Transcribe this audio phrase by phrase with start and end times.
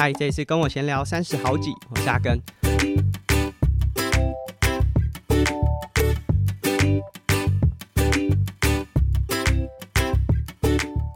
[0.00, 2.40] 嗨，这一次跟我闲聊三十好几，我是阿根。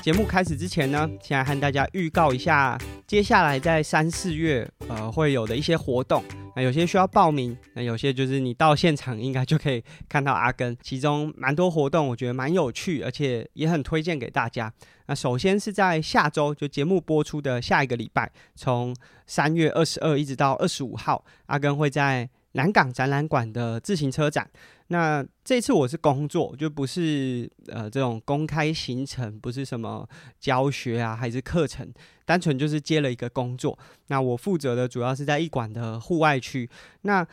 [0.03, 6.23] 节目开始之前呢，先来和大家预告一下，接下来在三四月呃会有的一些活动。
[6.57, 10.77] 那有些需要报名，那有些就是你到现场应该就可以看到阿根。
[10.83, 14.73] 其中蛮多活动，我觉得蛮有趣，而且也很推荐给大家。
[15.07, 18.95] 那首先是在下周，就节目播出的下一个礼拜，从
[19.27, 24.51] 三月二十二一直到二十五号，阿根会在南港展览馆的自行车展。
[24.89, 30.07] 那这次我是工作，就不是呃这种公开行程，不是什么
[30.39, 31.91] 教学啊，还是课程，
[32.27, 33.79] 单纯就是接了一个工作。
[34.09, 36.69] 那我负责的主要是在一馆的户外区。
[37.03, 37.27] 那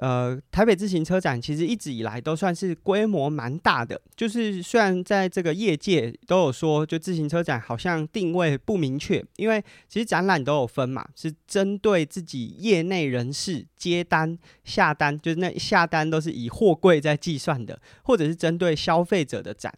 [0.00, 19.70] 呃，台北自行车展其实一直以来都算是规模蛮大的，就是虽然在这个业界都有说，就自行车展好像定位不明确，因为其实展览都有分嘛，是针对自己业内人士接单下单，就是那下单都是以货柜在计算的，或者是针对消费者的展。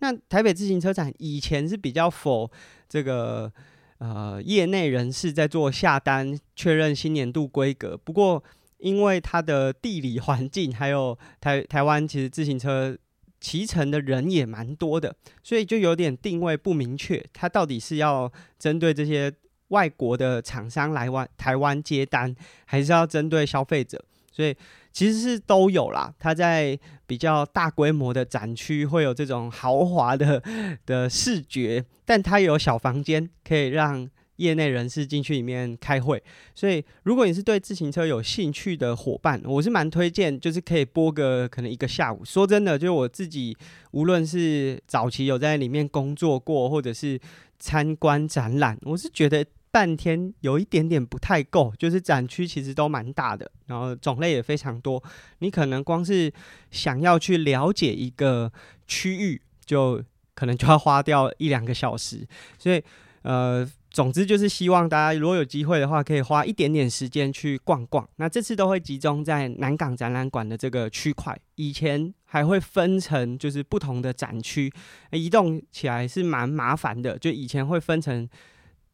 [0.00, 2.50] 那台北自行车展以前是比较否
[2.86, 3.50] 这个
[3.96, 8.44] 呃业内人士在做下单确认新年度规格，不过。
[8.80, 12.96] 因为它的地理环境，还有台台湾其实自行车
[13.40, 17.24] 骑乘的人也蛮多的，所以就有点定位不明确。
[17.32, 19.32] 它到底是要针对这些
[19.68, 24.02] 外国的厂商来湾台湾接单，还是要针对消费者？
[24.32, 24.56] 所以
[24.92, 26.14] 其实是都有啦。
[26.18, 30.42] 它在比较大规模的展区会有这种豪华的
[30.86, 34.08] 的视觉，但它有小房间可以让。
[34.40, 36.20] 业内人士进去里面开会，
[36.54, 42.24] 所以如果你是对自行车有兴趣的伙伴，我是蛮推荐，就是可以播个可能一个下午。
[42.24, 43.54] 说真的，就我自己，
[43.90, 47.20] 无论是早期有在里面工作过，或者是
[47.58, 51.74] 参观展览，我是觉得半天有一点点不太够。
[51.78, 55.02] 就是展区其实都蛮大的，然后种类也非常多，
[55.40, 56.32] 你可能光是
[56.70, 58.50] 想要去了解一个
[58.86, 60.02] 区域，就
[60.34, 62.26] 可能就要花掉一两个小时。
[62.58, 62.82] 所以，
[63.20, 63.70] 呃。
[63.90, 68.08] 总之就是希望大家如果有机会的话，可以花一点点时间去逛逛。
[68.16, 74.72] 那这次都会集中在南港展览馆的这个区块，以前还会分成就是不同的展区，
[75.10, 77.18] 移动起来是蛮麻烦的。
[77.18, 78.28] 就以前会分成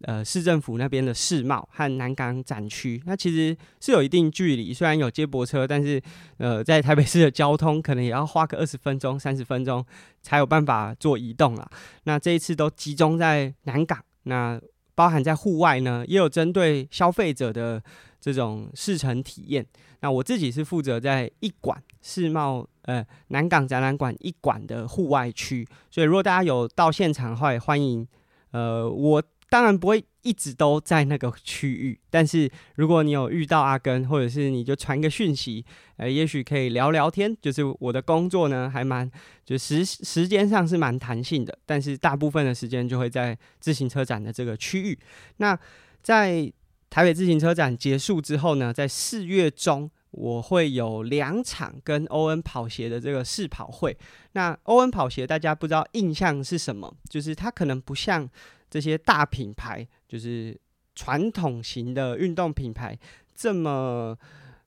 [0.00, 6.00] 呃市政府那边的世贸和南港展区，那其实是有一定距离，虽然有接驳车，但是
[6.38, 9.84] 呃在台北市的交通可能也要花个二十分钟、三十分钟
[10.22, 11.68] 才有办法做移动啦。
[12.04, 14.58] 那这一次都集中在南港，那。
[14.96, 17.80] 包含在户外呢，也有针对消费者的
[18.20, 19.64] 这种试乘体验。
[20.00, 28.04] 那我自己是负责在一馆世贸呃南港展览馆一馆的户外区，所以如果大家有到现场的话，也欢迎
[28.50, 29.22] 呃我。
[29.48, 35.64] 当然不会一直都在那个区域，但是如果你有遇到阿根，或者是你就传个讯息，
[35.98, 37.34] 呃，也许可以聊聊天。
[37.40, 39.08] 就是我的工作呢，还蛮
[39.44, 44.98] 就时时间上是蛮弹性的，但是大部分的时间就会在自行车展的这个区域。
[45.36, 45.56] 那
[46.02, 46.52] 在
[46.90, 53.96] 台北自行车展结束之后呢，在四月中我会有两场跟欧恩跑鞋的这个试跑会。
[54.32, 56.96] 那欧恩跑鞋大家不知道印象是什么？
[57.08, 58.28] 就是它可能不像。
[58.70, 60.58] 这些大品牌就是
[60.94, 62.98] 传统型的运动品牌，
[63.34, 64.16] 这么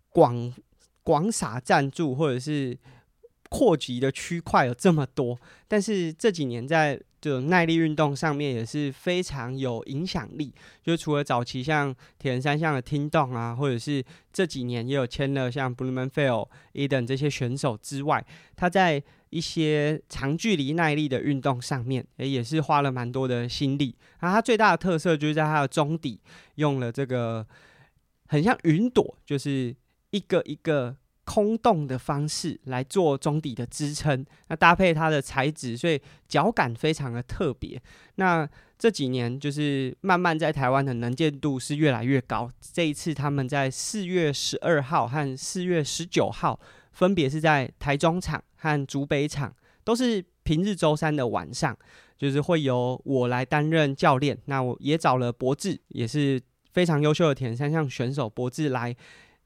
[0.10, 0.54] 广
[1.04, 2.78] 广撒赞助，或者是
[3.50, 10.54] 扩及的区块有这么多，但是这几年在这耐力运动上面也是非常有影响力。
[10.84, 23.96] 就除了早期像铁人三项的听动啊，或者是这几年也有签了像 Blummenfelt、Eden 这些选手之外，他在一些长距离耐力的运动上面，诶，也是花了蛮多的心力。
[24.20, 26.20] 然后它最大的特色就是在它的中底
[26.56, 27.46] 用了这个
[28.28, 29.76] 很像云朵，就是
[30.10, 30.96] 一个一个
[31.26, 34.26] 空洞的方式来做中底的支撑。
[34.48, 37.80] 那搭配它的材质，所以脚感非常的特别。
[38.16, 38.50] 那
[38.80, 42.52] 这几年就是慢慢在台湾的能见度是越来越高。
[42.74, 46.60] 这一次他们在四月十二号和四月十九号。
[47.00, 49.56] 分别是在台中场和竹北场，
[49.86, 51.74] 都是平日周三的晚上，
[52.18, 54.38] 就是会由我来担任教练。
[54.48, 56.42] 那我也找了博智，也是
[56.74, 58.94] 非常优秀的铁人三项选手博智来，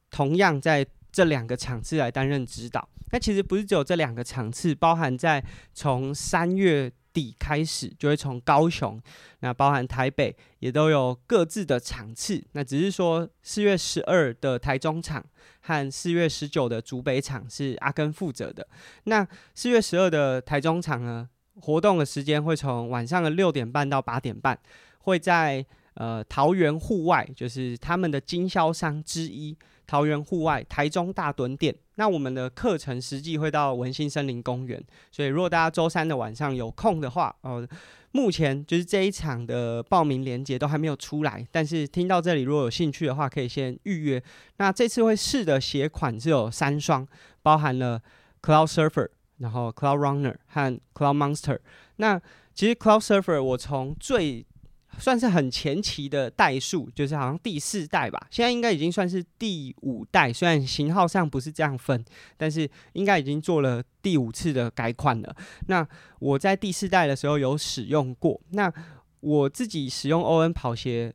[0.09, 0.83] 同样在
[1.13, 2.89] 这两个场次来担任指导。
[3.11, 5.41] 那其实不是只有这两个场次，包含在
[5.73, 9.01] 从三月底开始，就会从高雄，
[9.39, 12.43] 那包含台北也都有各自的场次。
[12.51, 15.23] 那只是说四月十二的台中场。
[15.65, 18.67] 和四月十九的竹北场是阿根负责的。
[19.05, 19.25] 那
[19.55, 21.29] 四月十二的台中场呢，
[21.61, 24.59] 活动的时间会从晚上的六点半到八点半，
[24.97, 29.57] 会在呃桃园户外，就是他们的经销商之一。
[29.85, 37.67] 桃园户外台中大墩店，那我们的课程实际会到文心森林公园，所以如果大家周三的晚上有空的话，哦、呃，
[38.11, 44.23] 目前就是这一场的报名链接都还没有出来，但是听到这里如果有兴趣的话，可以先预约。
[44.57, 47.07] 那这次会试的鞋款是有三双，
[47.41, 48.01] 包含了
[48.41, 49.09] Cloud Surfer，
[49.39, 51.59] 然后 Cloud Runner 和 Cloud Monster。
[51.97, 52.19] 那
[52.53, 54.45] 其实 Cloud Surfer 我从最
[54.99, 60.31] 算是很前期的代数，就是好像第四代吧，现在应该已经算是第五代。
[60.31, 62.03] 虽然型号上不是这样分，
[62.37, 65.35] 但是应该已经做了第五次的改款了。
[65.67, 65.85] 那
[66.19, 68.39] 我在第四代的时候有使用过。
[68.51, 68.71] 那
[69.19, 71.13] 我自己使用 ON 跑鞋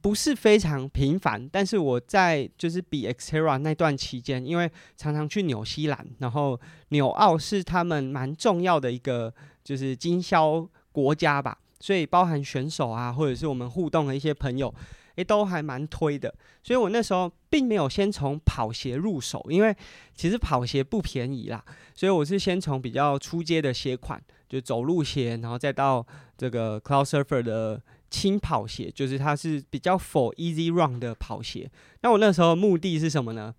[0.00, 6.60] 不是非常频繁，但是我在就是比 Xterra 那段期间，因为常常去纽西兰，然后
[6.90, 11.58] 纽澳是他们蛮重要的一个就是经销国家吧。
[11.84, 14.74] 所以包含选手啊，或者是我们互动的一些朋友，
[15.16, 16.34] 诶，都还蛮推的。
[16.62, 19.76] 所以我那时候并没有先从跑鞋入手，因为
[20.14, 21.62] 其实跑鞋不便宜啦。
[21.94, 26.02] 所以我是先从比较出街的鞋款，就走路鞋，然后再到
[26.38, 27.78] 这个 Cloudsurfer 的
[28.08, 31.70] 轻跑鞋，就是它是比较 for easy run 的跑鞋。
[32.00, 33.54] 那我那时候目的是什么呢？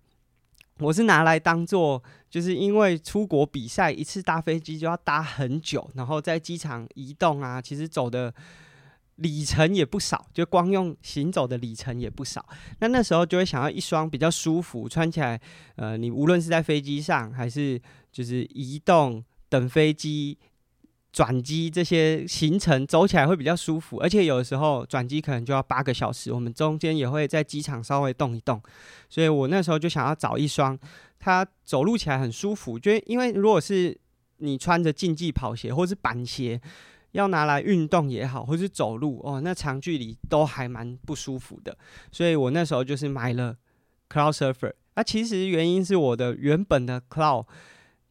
[0.80, 2.02] 我是拿来当做，
[2.36, 8.30] 就是因为出国比赛一次搭飞机就要搭很久，然后在机场移动啊，其实走的
[9.14, 12.46] 里程也不少，就光用行走的里程也不少。
[12.80, 15.40] 那那时候就会想要一双比较舒服，穿起来，
[15.76, 17.80] 呃，你无论是在飞机上还是
[18.12, 20.36] 就是移动等飞机。
[21.16, 28.62] 转机这些行程走起来会比较舒服，而且有的时候转机可能就要八个小时，我们中间也会在机场稍微动一动，
[29.08, 30.78] 所以我那时候就想要找一双
[31.18, 33.98] 它走路起来很舒服，就因为如果是
[34.36, 36.60] 你穿着竞技跑鞋或是板鞋，
[37.12, 41.78] 要拿来运动也好，或是走路哦，那长距离都还蛮不舒服的，
[42.12, 43.56] 所以我那时候就是买了
[44.10, 47.46] Cloudsurfer，那其实原因是我的原本的 Cloud。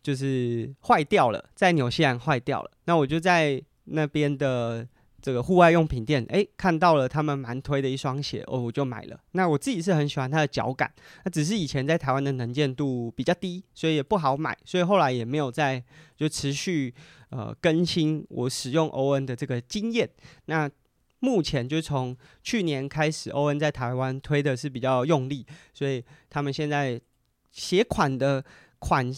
[0.06, 2.70] 就是坏掉了，在纽西兰坏掉了。
[2.84, 4.88] 那我就在那边的
[5.20, 9.20] 这个户外用品店，诶，看到了他们蛮推的一双鞋，哦，我就买了。
[9.32, 10.94] 那我自己是很喜欢它的脚感，
[11.24, 15.84] 那只是以前在台湾的能见度比较低，所以也不好买，所以后来也没有再
[16.16, 16.94] 就持续
[17.32, 20.08] 呃更新我使用 ON 的这个经验。
[20.46, 20.70] 那
[21.18, 25.44] 目前就从去年开始，ON 在台湾推的是比较用力，
[25.74, 27.02] 所以他们现在
[27.52, 28.46] 鞋款的
[28.78, 29.12] 款。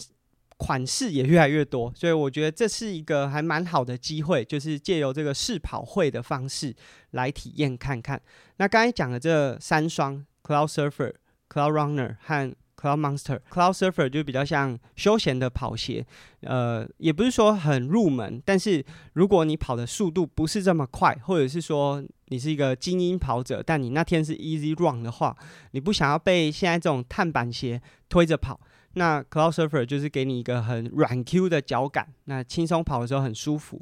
[0.58, 6.74] 款式也越来越多，所以我觉得这是一个还蛮好的机会，就是借由这个试跑会的方式
[7.12, 8.20] 来体验看看。
[8.56, 11.14] 那刚才讲的这三双 Cloudsurfer、
[11.48, 16.04] Cloud Runner 和 Cloud Monster，Cloud Surfer 就比较像休闲的跑鞋，
[16.40, 25.36] 呃，也不是说很入门，但是如果你跑的速度不是这么快，或者是说你是一个精英跑者，但你那天是 Easy Run 的话，
[25.70, 28.60] 你不想要被现在这种碳板鞋推着跑。
[28.98, 33.80] 那 Cloudsurfer 就是给你一个很软 Q 的脚感，那轻松跑的时候很舒服。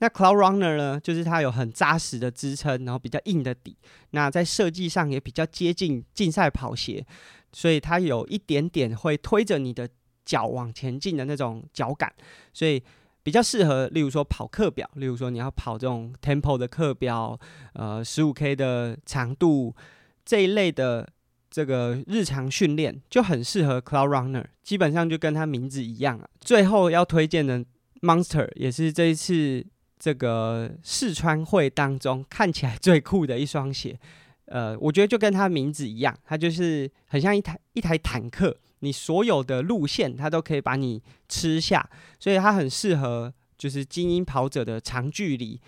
[0.00, 3.76] 那 Cloud Runner 呢，就是它有很扎实的支撑，然后比较硬的底。
[4.10, 7.06] 那在设计上也比较接近竞赛跑鞋，
[7.52, 9.88] 所以它有一点点会推着你的
[10.24, 12.12] 脚往前进的那种脚感，
[12.52, 12.82] 所以
[13.22, 17.38] 比较适合，例如说跑课表，例如说你要跑这种 Tempo 的课表，
[17.74, 19.74] 呃，十五 K 的长度
[20.24, 21.08] 这一类的。
[21.50, 26.28] 这个日常训练就很适合 Cloud Runner，基本上就跟它名字一样啊。
[26.40, 27.64] 最后要推荐的
[28.02, 29.64] Monster 也是这一次
[29.98, 33.98] 这个试穿会当中看起来最酷的一双鞋。
[34.44, 41.88] 呃，我觉得就跟它名字一样，它就是很像一台一台坦克，你所有的路线它都可以把你吃下，
[42.20, 45.58] 所以它很适合就是精英跑者的长距离，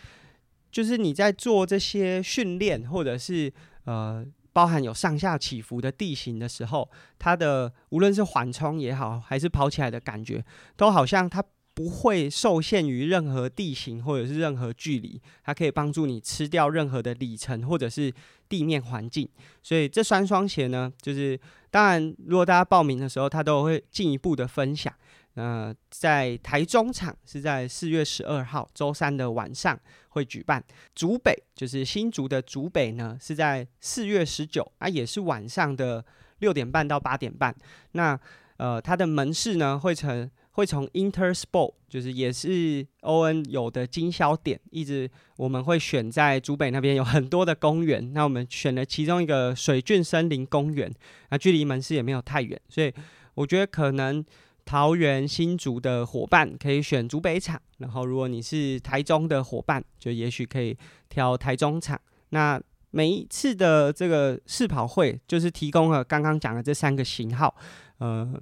[0.70, 3.50] 就是你在做这些训练或者是
[3.84, 4.26] 呃。
[4.52, 6.88] 包含有上下起伏的地形的时候，
[7.18, 10.44] 它的无论是缓冲也好，还是跑起来的感觉，
[10.76, 11.42] 都好像它
[11.72, 18.12] 不会受限于任何地形或者是任何距离，它可以帮助你吃掉任何的里程或者是
[18.48, 19.26] 地面环境。
[19.62, 21.38] 所以这三双鞋呢，就是
[21.70, 24.92] 当然，如果大家报名的时候，它都会进一步的分享。
[25.34, 29.78] 呃，在台中场是在四月十二号周三的晚上
[30.10, 30.62] 会举办，
[30.94, 36.04] 竹北就是新竹的竹北呢，是在四月十九啊，也是晚上的
[36.38, 37.52] 六点半到八点半。
[37.92, 38.18] 那
[38.58, 50.92] 呃，它的门市呢会从会从 Intersport，就是也是 ON 有的经销点，一直我们会选在竹北那边有很多的公园，那我们选了其中一个水郡森林公园，
[51.30, 52.92] 那距离门市也没有太远，所以
[53.34, 54.24] 我觉得可能。
[54.70, 62.00] 桃园新竹的伙伴可以选竹北场，然后如果你是台中的伙伴，就也许可以挑台中场。
[62.28, 62.62] 那
[62.92, 67.52] 每一次的这个试跑会，就是提供了刚刚讲的这三个型号，
[67.98, 68.32] 呃，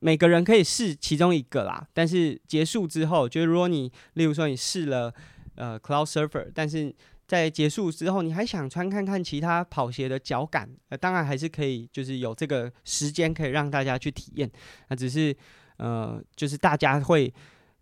[0.00, 1.88] 每个人可以试其中一个啦。
[1.94, 5.10] 但是结束之后，就是如果你，例如说你试了
[5.54, 6.94] 呃 Cloudsurfer，但是
[7.26, 14.50] 在结束之后，你还想穿看看其他跑鞋的脚感，呃，当然还是可以，就是有这个时间可以让大家去体验。
[14.88, 15.36] 那只是
[15.76, 17.32] 呃，就是大家会。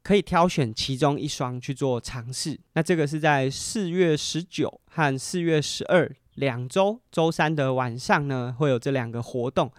[0.07, 2.61] 可以挑选其中一双去做尝试。
[2.75, 9.73] 那这个是在四月十九和四月十二两周周三的晚上呢，会有这两个活动。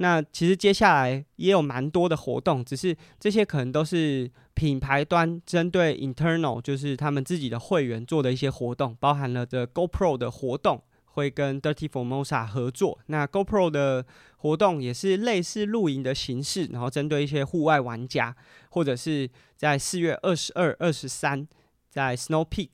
[0.00, 10.82] 那其实接下来也有蛮多的活动，只是这些可能都是品牌端针对 internal，就是他们自己的会员做的一些活动，包含了这 GoPro 的活动。
[11.14, 18.34] 会跟 Dirty Formosa 合作，那 GoPro 的活动也是类似露营的形式，然后针对一些户外玩家，
[18.70, 21.48] 或者是在四月二十二、二十三，
[21.90, 22.68] 在 Snow Peak，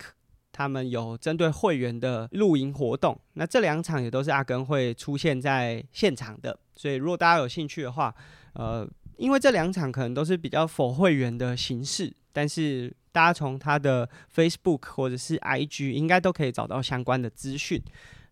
[0.56, 3.18] 他们有针对会员的露营活动。
[3.34, 8.14] 那这两场也都是阿耕会出现在现场的，所以如果大家有兴趣的话，
[8.54, 17.82] 呃，因为这两场可能都是比较 for 会员的形式，但是大家从他的 Facebook 或者是 IG 应该都可以找到相关的资讯。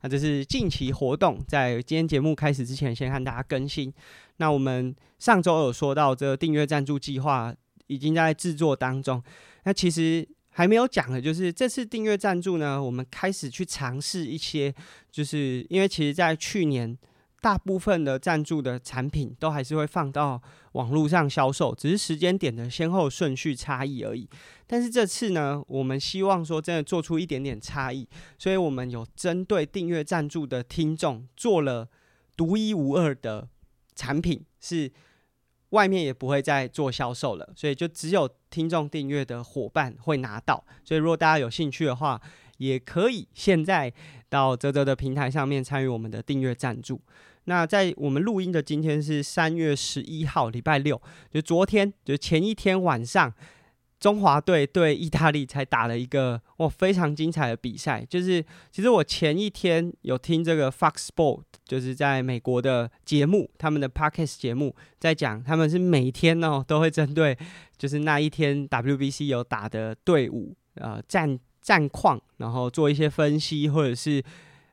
[0.01, 3.93] 那这是近期活动，在今天节目开始之前，先和大家更新。
[4.39, 7.55] 那我们上周有说到，这订阅赞助计划
[7.87, 9.23] 已经在制作当中。
[9.65, 14.75] 那其实还没有讲的，就是这次订阅赞助呢，我们开始去尝试一些，
[15.11, 16.97] 就是因为其实在去年。
[17.45, 20.41] 大部分的赞助的产品都还是会放到
[20.73, 24.27] 网络上销售，只是时间点的先后顺序差异而已。
[24.67, 28.09] 但是这次呢，我们希望说真的做出一点点差异，
[28.39, 31.87] 所以我们有针对订阅赞助的听众做了
[32.35, 33.47] 独一无二的
[33.95, 34.91] 产品，是
[35.75, 40.65] 外面也不会再做销售了，所以就只有听众订阅的伙伴会拿到。
[40.85, 42.21] 所以如果大家有兴趣的话，
[42.59, 43.93] 也可以现在
[44.29, 47.01] 到泽泽的平台上面参与我们的订阅赞助。
[47.47, 51.03] 那在我们录音的今天是三月十一号，礼拜六，
[51.33, 53.35] 就昨天，就前一天晚上，
[54.05, 58.05] 中华队对意大利才打了一个哇非常精彩的比赛。
[58.07, 67.35] 就是其实我前一天有听这个 Fox Sport，就是在美国的节目，他们的 Podcast 节目在讲，他们是每天哦都会针对
[67.79, 74.23] 就是那一天 WBC 有打的队伍呃战战况，然后做一些分析，或者是。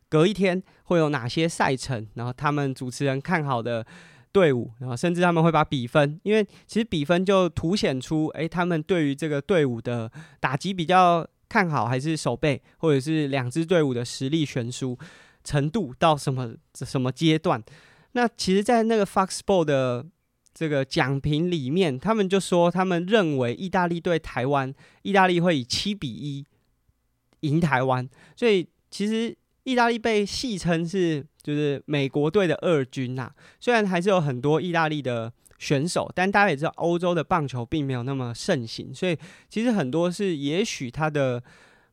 [0.09, 2.05] 隔一天会有哪些赛程？
[2.15, 3.85] 然后他们主持人看好的
[4.31, 14.97] 队伍，然后甚至他们会把比分，因为其实比分就凸显出，诶，他们对于这个队伍的打击比较看好，还是守备，或者是两支队伍的实力悬殊
[15.43, 17.61] 程度到什么什么阶段？
[18.13, 20.05] 那其实，在那个 Fox Sports 的
[20.53, 26.45] 这个讲评里面，他们就说，他们认为意大利对台湾，意大利会以七比一
[27.41, 29.37] 赢台湾，所以其实。
[29.63, 39.15] 意大利被戏称是就是美国队的二军呐，虽然还是有很多意大利的选手，但大家也知道欧洲的棒球并没有那么盛行，所以
[39.49, 41.43] 其实很多是也许他的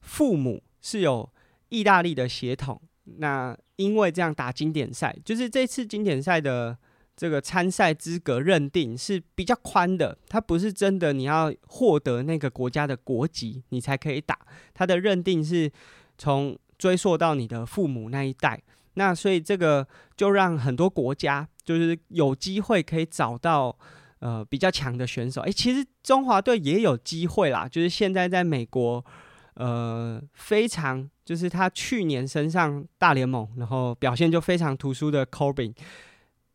[0.00, 1.28] 父母是有
[1.68, 2.80] 意大利的血统，
[3.18, 6.76] 那因为这样打经典赛，就是这次经典赛的
[7.14, 14.38] 这个参赛资格认定是比较宽的，它不是真的你要获得那个国家的国籍你才可以打，
[14.72, 15.70] 它的认定是
[16.16, 16.58] 从。
[16.78, 18.62] 追溯到你的父母那一代，
[18.94, 23.76] 那所以这个就让很多国家就是有机会可以找到
[24.20, 25.42] 呃比较强的选手。
[25.42, 29.04] 诶，其实中华队也有机会啦，就是现在在美国，
[29.54, 35.74] 呃，非常就是他去年升上大联盟，然后表现就非常突出的 Corbin，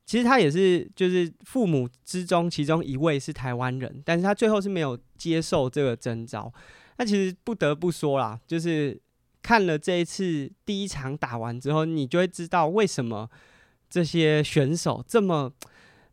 [0.05, 6.53] 其实他也是就是父母之中其中一位是台湾人，但是他最后是没有接受这个征召。
[6.97, 9.02] 那其实不得不说啦，就是。
[9.43, 13.29] 看了这一次第一场打完之后，你就会知道为什么
[13.89, 15.51] 这些选手这么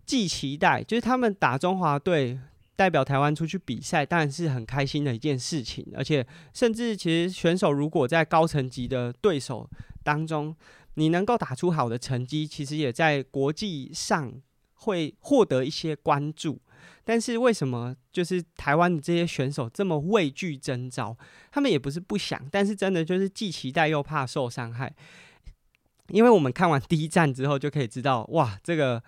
[0.04, 2.38] 既期待，就是他们打中华队
[2.74, 5.86] 代表台湾出去比赛，当然是很开心的一件事情。
[5.94, 9.70] 而且，甚至其实选手如果在高层级的对手
[10.02, 10.54] 当中，
[10.94, 14.32] 你能够打出好的成绩，其实也在国际上
[14.74, 16.60] 会获得一些关注。
[17.04, 21.16] 但是为什么就是台湾的这些选手这么畏惧征召？
[21.50, 24.94] 他们也不是不想，但是真的就是既期待又怕受伤害。
[26.08, 29.02] 因为我们看完第一站之后就可以知道，哇，这个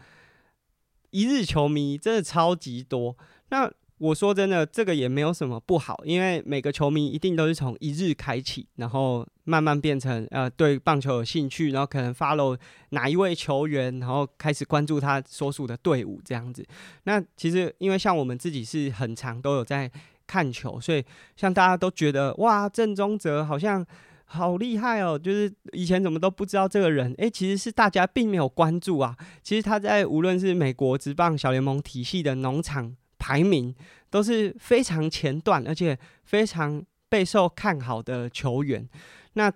[1.10, 3.16] 一日球迷真的超级多。
[3.48, 3.70] 那
[4.02, 16.66] 我说真的，这个也没有什么不好，因为每个球迷一定都是从一日开启，然后慢慢变成呃对棒球有兴趣，然后可能 follow 哪一位球员，然后开始关注他所属的队伍这样子。
[17.04, 19.88] 那其实因为像我们自己是很常都有在
[20.26, 21.04] 看球，所以
[21.36, 23.86] 像大家都觉得哇，郑宗哲好像
[24.24, 25.16] 好厉害哦！
[25.16, 29.16] 就是以前怎么都不知道这个人，诶，其实是大家并没有关注啊。
[29.44, 33.72] 其实他在无论是美国职棒小联盟体系的农场排名
[34.10, 38.84] 都是非常前段，而且非常备受看好的球员。
[39.34, 39.52] 那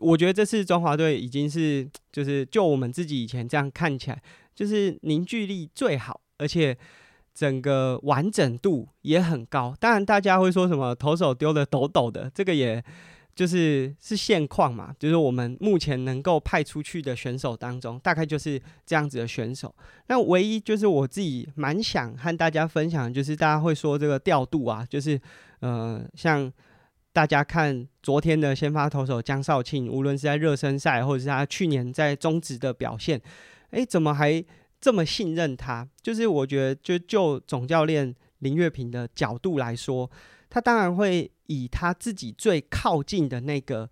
[0.00, 4.20] 我觉得这次中华队已经是，就是就我们自己以前这样看起来，
[4.56, 6.76] 就是凝聚力最好，而且
[7.32, 9.72] 整个完整度也很高。
[9.78, 12.82] 当然，大家会说什么投手丢的抖抖的，这个也
[13.36, 14.92] 就是是现况嘛。
[14.98, 19.72] 就是我们目前能够派出去的选手当中，大概就是这样子的选手。
[20.08, 25.20] 那唯一就是我自己蛮想和大家分享，就是大家会说这个调度啊，就是
[25.60, 26.52] 呃像。
[27.12, 33.18] 大家看昨天的先发投手江少庆，无论是在热身赛，或者是他去年在中职的表现，
[33.70, 34.44] 诶，怎么还
[34.78, 35.88] 这么信任他？
[36.02, 40.10] 就是我觉得，就就总教练林月平的角度来说，
[40.48, 43.90] 他当然会以他自己最靠近的那个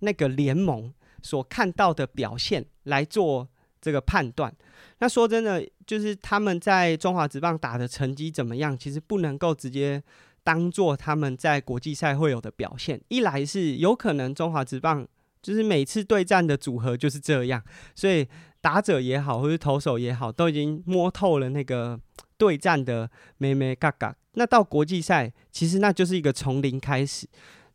[0.00, 0.92] 那个联盟
[1.22, 3.48] 所看到的表现来做
[3.80, 4.54] 这个判断。
[4.98, 10.02] 那说真的，就是他们在中华职棒打的成绩怎么样，其实不能够直接。
[10.44, 15.06] 当做他们在国际赛会有的表现，一来是有可能中华职棒
[15.40, 17.62] 就是每次对战的组合就是这样，
[17.94, 18.26] 所以
[18.60, 21.96] 打者也好，或是投手也好，都已经摸透了那个
[22.36, 24.12] 对战的眉眉角角。
[24.34, 27.26] 那到国际赛，其实那就是一个从零开始，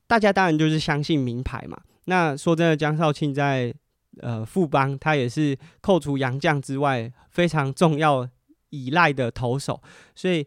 [0.08, 1.80] 大家当然就是相信名牌嘛。
[2.06, 3.74] 那说真的，江少庆在
[4.22, 8.30] 呃富邦，他也是扣除洋将之外非常重要
[8.70, 9.82] 依赖的投手，
[10.16, 10.46] 所以。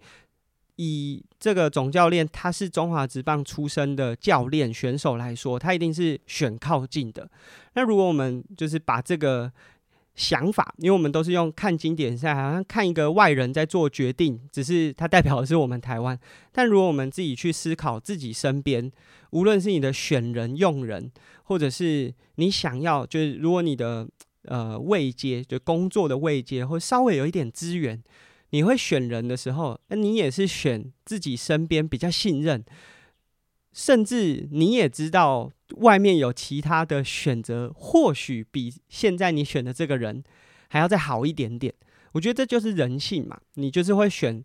[0.82, 7.30] 以这个总教练，他是中华职棒出身的教练选手来说，他一定是选靠近的。
[7.74, 9.52] 那如果我们就是把这个
[10.20, 16.18] 想法，因为我们都是用看经典赛，好像看一个外人在做决定，只是他代表的是我们台湾。
[16.52, 18.92] 但如果我们自己去思考自己身边，
[19.30, 21.10] 无论是你的选人用人，
[21.44, 24.06] 或者是你想要，就是如果你的
[24.42, 27.98] 呃位阶，就工作的位阶，或稍微有一点资源。
[28.50, 32.62] 你会选人的时候，那你也是选自己身边比较信任，
[33.72, 40.22] 甚至你也知道外面有其他的选择，或许比现在你选的这个人
[40.68, 41.72] 还要再好一点点。
[42.12, 44.44] 我觉得这就是人性嘛，你就是会选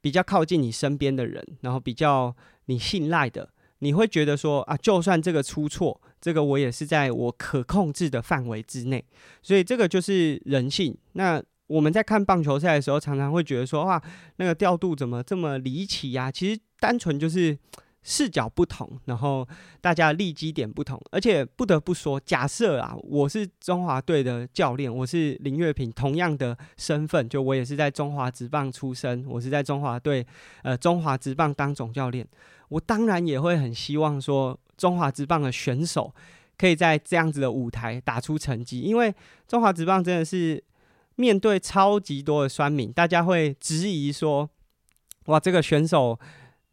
[0.00, 2.34] 比较靠近你身边的人，然后比较
[2.66, 9.04] 你信赖的，你会觉得说啊，就算这个出错，这个我也是在我可控制的范围之内，
[9.42, 10.96] 所以这个就是人性。
[11.12, 11.42] 那。
[11.70, 14.02] 我们在看棒球赛的时候，常常会觉得说：“哇，
[14.38, 17.56] 那个调度怎么这么离奇呀？”其实单纯就是
[18.02, 19.46] 视角不同，然后
[19.80, 21.00] 大家的立基点不同。
[21.10, 30.26] 而且不得不说，假设啊，我是中华队的教练，我是林月平，同样的身份，就我也是在中华职棒出身，我是在中华队，
[30.62, 32.26] 呃，中华职棒当总教练，
[32.68, 36.14] 我当然也会很希望说，中华职棒的选手
[36.56, 39.14] 可以在这样子的舞台打出成绩，因为
[39.46, 40.62] 中华职棒真的是。
[41.16, 44.48] 面对超级多的酸民，大家会质疑说
[45.26, 46.18] ：“哇，这个选手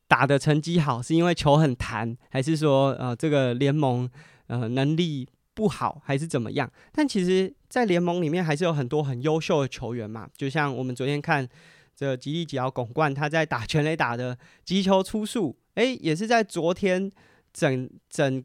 [0.08, 4.10] 打的成绩好，是因为球很弹，还是说呃这个联盟
[4.48, 10.30] 呃能力不好，还是怎么样？”但其实，在联盟里面还是有很多很优秀的球员嘛。
[10.36, 11.48] 就像我们昨天看
[11.96, 17.12] 这吉力吉奥巩冠，他在打全垒打的击球出数，诶，也是在昨天
[17.52, 18.44] 整整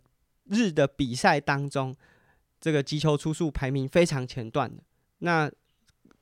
[0.48, 1.94] 日的比赛当中，
[2.60, 4.82] 这个击球出数排名非常前段的。
[5.18, 5.50] 那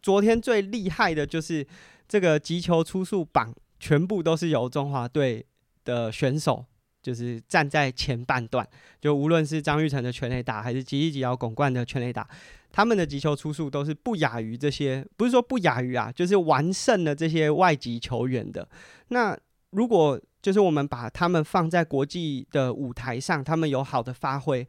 [0.03, 1.66] 昨天最厉害的就是
[2.09, 5.44] 这个击球出数榜，全部都是由中华队
[5.84, 6.64] 的选手，
[7.02, 8.64] 就是站在前半段。
[9.00, 12.28] 就无论是张玉成的全垒打，还是吉力吉捞巩冠的全垒打，
[12.70, 18.68] 他们的击球出数都是不亚于这些，不是说不亚于啊，就是完胜了这些外籍球员的。
[19.08, 19.36] 那
[19.70, 24.68] 如果就是我们把他们放在国际的舞台上，他们有好的发挥。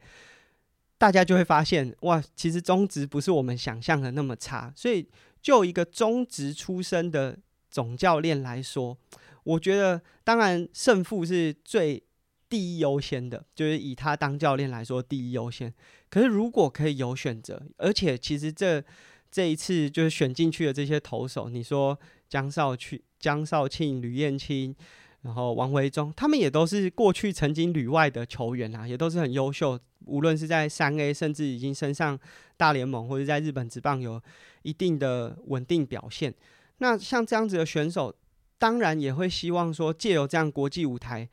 [0.98, 4.72] 大家就会发现，哇，其实中职不是我们想象的那么差。
[4.76, 5.04] 所以，
[5.40, 7.36] 就一个中职出身的
[7.72, 8.96] 总教练来说，
[9.42, 12.00] 我觉得，当然胜负是最
[12.48, 15.74] 第一优先的，就是以他当教练来说，第一优先。
[16.08, 18.84] 可是，如果可以有选择，而且其实这
[19.30, 24.76] 这一次就是选进去的这些投手，你说江少去、江少庆、吕彦青。
[25.22, 29.78] 然后王维忠，他们也都是过去曾经旅外的球员啊，也都是很优秀。
[30.06, 32.18] 无论是在三 A，甚至已经升上
[32.56, 34.20] 大联盟，或者在日本职棒有
[34.62, 36.34] 一定的稳定表现。
[36.82, 38.12] 那像这样子的选手，
[38.58, 41.30] 当然也会希望说，借由这样国际舞台，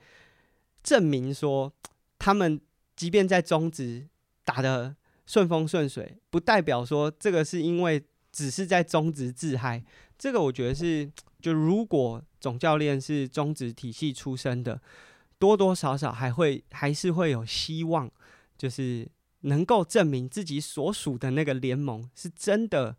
[0.83, 1.73] 证明说，
[2.19, 2.61] 他们
[2.95, 4.07] 即便在中职
[4.43, 9.83] 打得顺风顺水，不代表说这个是因为只是在中职自嗨。
[10.19, 11.11] 这个我觉得是。
[11.41, 14.81] 就如果总教练是中职体系出身的，
[15.37, 18.11] 多多少少还会还是会有希望
[18.57, 19.07] 就是
[19.43, 22.97] 能够证明自己所属的那个联盟是真的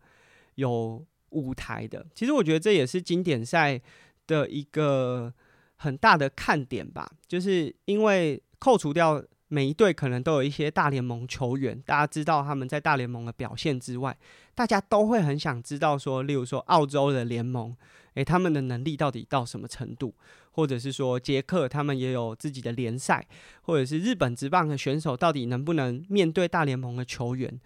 [0.55, 2.05] 有舞台的。
[2.13, 3.81] 其实我觉得这也是经典赛
[4.27, 5.33] 的一个
[5.75, 9.23] 很大的看点吧，就是因为扣除掉。
[9.53, 14.17] 每一队可能都有一些大联盟球员，大家知道他们在大联盟的表现之外，
[14.55, 17.75] 大家都会很想知道说，例如说澳洲的联盟，
[18.13, 20.15] 诶，他们的能力到底到什么程度？
[20.51, 23.27] 或者是说捷克他们也有自己的联赛，
[23.63, 27.59] 或者是日本职棒的选手到底能不能面对大联盟的球员？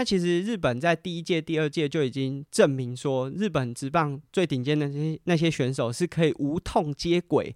[0.00, 7.54] 那其实日本在第一届、第二届就已经证明说，日本职棒最顶尖的那些那些选手是可以无痛接轨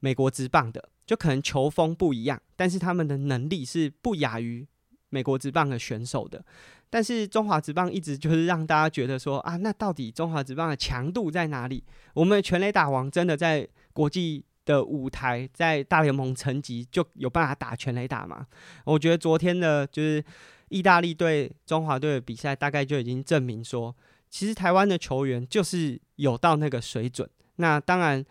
[0.00, 0.86] 美国职棒的。
[1.06, 4.68] 就可能球风不一样，但是他们的能力是不亚于
[5.08, 6.44] 美国职棒的选手的。
[6.90, 11.82] 但是中华职棒一直就是让大家觉得说啊，那到底中华职棒的强度在哪里？
[12.12, 18.46] 我们的全垒打王真的在国际的舞台，在大联盟层级就有办法打全垒打吗？
[18.84, 20.22] 我觉得昨天的就是
[20.68, 23.94] 意大利对中华队的比赛，大概就已经证明说，
[24.28, 27.28] 其实台湾的球员就是有到那个水准。
[27.56, 28.24] 那当然。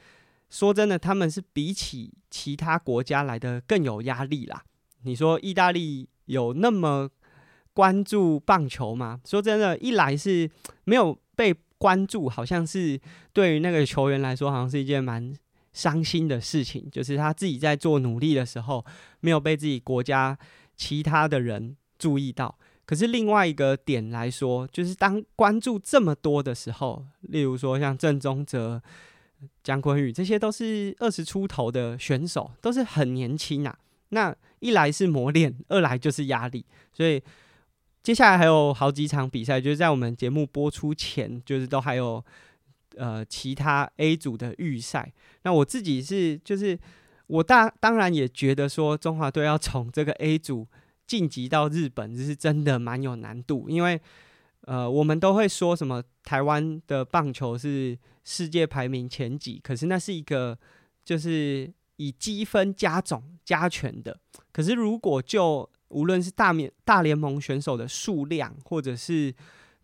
[0.50, 4.64] 说真的，他们是比起其他国家来的更有压力啦。
[5.02, 7.10] 你说意大利有那么
[7.74, 9.20] 关注棒球吗？
[9.26, 10.50] 说真的，一来是
[10.86, 12.98] 没有被关注，好像是
[13.34, 15.36] 对于那个球员来说，好像是一件蛮
[15.74, 16.90] 伤心的事情。
[16.90, 18.86] 就是他自己在做努力的时候，
[19.20, 20.40] 没有被自己国家
[20.78, 22.58] 其他的人注意到。
[22.86, 28.82] 可是另外一个点来说，就是当关注这么多的时候，例如说像郑宗哲。
[29.62, 33.78] 姜坤宇，这些都是二十出头的选手，都是很年轻啊。
[34.10, 36.66] 那一来是磨练，二来就是压力。
[36.92, 37.22] 所以
[38.02, 42.24] 接下来还有好几场比赛，就是在我们节目播出前，就是都还有
[42.96, 45.14] 呃其他 A 组的预赛。
[45.44, 46.76] 那我自己是，就是
[47.28, 50.66] 我大当然也觉得说，中华队要从这个 A 组
[51.08, 54.00] 晋级到日本，这是真的蛮有难度，因为。
[54.62, 60.58] 呃，我们都会说什么台湾的棒球是世界排名前几，可是那是一个
[61.06, 64.20] 就是以积分加总加权的。
[64.52, 69.34] 可是如果就无论是大面大联盟选手的数量，或者是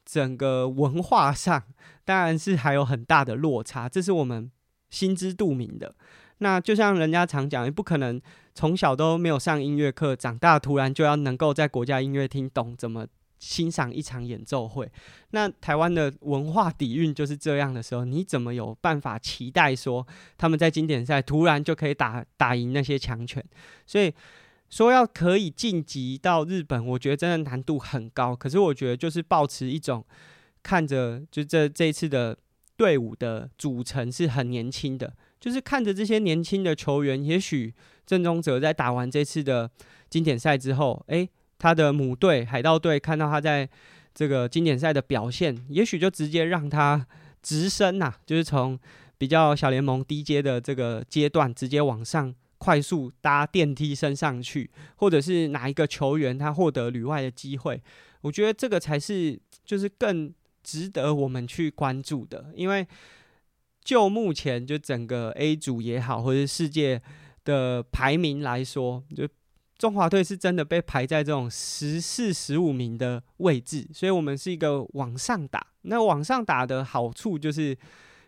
[0.04, 1.64] 整个文化上，
[2.04, 4.52] 当然是还有很大的落差，这是我们
[4.90, 5.96] 心知肚明的。
[6.43, 8.21] 那就像人家常讲，也不可能
[8.53, 13.08] 从小都没有上音乐课，长大突然就要能够在国家音乐厅懂怎么。
[13.39, 14.89] 欣赏一场演奏会，
[15.32, 23.43] 那台湾的文化底蕴就是这样的时候，你怎么有办法期待说他们在经典赛突然就可以打打赢那些强权？
[23.86, 24.13] 所以
[24.69, 28.34] 说要可以晋级到日本，我觉得真的难度很高。
[28.34, 30.06] 可是我觉得就是保持一种
[30.62, 32.38] 看着，就这这一次的
[32.77, 37.73] 队伍的组成是很年轻的，就是看着这些年轻的球员，也许
[38.06, 39.69] 郑宗哲在打完这次的
[40.10, 41.29] 经典赛之后，诶。
[41.60, 43.69] 他的母队海盗队看到他在
[44.13, 47.08] 这个经典赛的表现，也许就直接让他
[47.41, 48.77] 直升呐、就是从
[49.17, 57.82] 比较小联盟低阶的这个阶段，直接往上快速搭电梯升上去，或者是哪一个球员他获得旅外的机会，
[58.19, 62.86] 我觉得这个才是就是更值得我们去关注的，因为
[63.84, 67.02] 就目前就整个 A 组也好，或者世界
[67.43, 69.28] 的排名来说，就。
[69.76, 75.65] 中华队是真的被排在这种十四、十五名的位置，所以我们是一个往上打。
[75.82, 77.78] 那往上打的好处就是，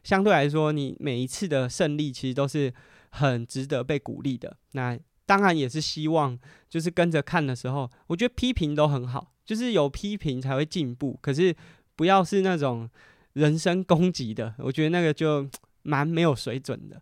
[0.04, 2.74] 相对来说，你每一次的胜利其实都是
[3.12, 4.58] 很值得被鼓励的。
[4.74, 6.38] 那当然也是希望，
[6.68, 11.18] 就是跟着看的时候，我觉得批评都很好，就是有批评才会进步。
[11.22, 11.56] 可是
[11.96, 12.90] 不要是那种
[13.36, 15.48] 人身攻击的， 我觉得那个就
[15.84, 17.02] 蛮没有水准的。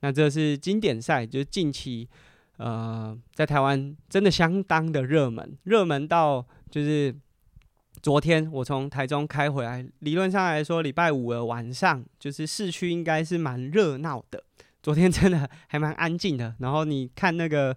[0.00, 2.08] 那这是经典赛，就是近期。
[2.62, 7.14] 呃，在台湾真的相当的热门，热门到就是
[8.02, 14.44] 昨天我从台中开回来，理论上来说，礼拜五的晚上就是市区应该是蛮热闹的。
[14.82, 17.74] 昨天真的还蛮安静的，然后你看那个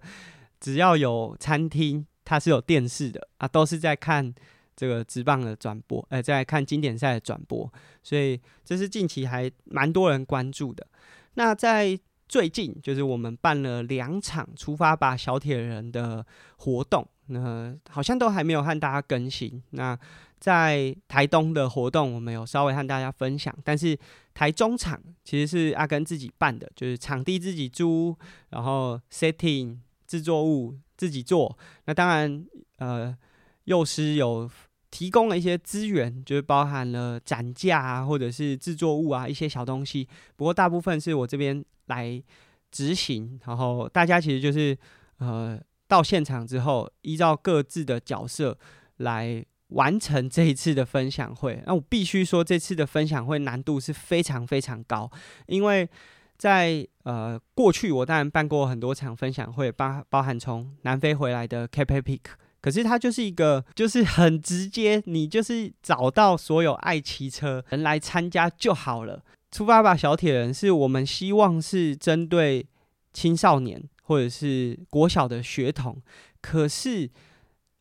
[0.60, 4.34] 只要有餐厅，它是有电视的啊，都是在看
[4.76, 10.86] 这个直棒的转播，呃，在看经典赛的转播，所以这是近期还蛮多人关注的。
[11.34, 16.24] 那在最近就是我们办了两场“出发吧，小铁人”的
[16.56, 19.62] 活动，那好像都还没有和大家更新。
[19.70, 19.98] 那
[20.38, 23.96] 在台东的活动，我们有稍微和大家分享，但是
[24.32, 28.16] 台中场其实是阿根自己办的，就是场地自己租，
[28.50, 31.56] 然后 setting 制作物自己做。
[31.84, 32.46] 那当然，
[32.78, 33.16] 呃，
[33.64, 34.50] 幼师有
[34.90, 40.08] 提供了一些资源，就是包含了展架啊，或者是制作物啊，一些小东西。
[40.36, 42.22] 不过大部分是我这边来
[42.70, 44.76] 执行，然后大家其实就是
[45.18, 48.56] 呃，到现场之后，依照各自的角色
[48.98, 51.62] 来完成这一次的分享会。
[51.66, 55.10] 那我必须说，这次的分享会难度是非常非常高，
[55.46, 55.88] 因为
[56.36, 62.20] 在呃过去，我当然办过很多场分享会，包包含从南非回来的 Cape Epic，
[62.64, 69.22] 可是它就是一个就是很直接，你就是找到所有爱骑车人来参加就好了。
[69.50, 72.66] 出发吧，小铁人是我们希望是针对
[73.12, 76.00] 青少年或者是国小的学童，
[76.40, 77.10] 可是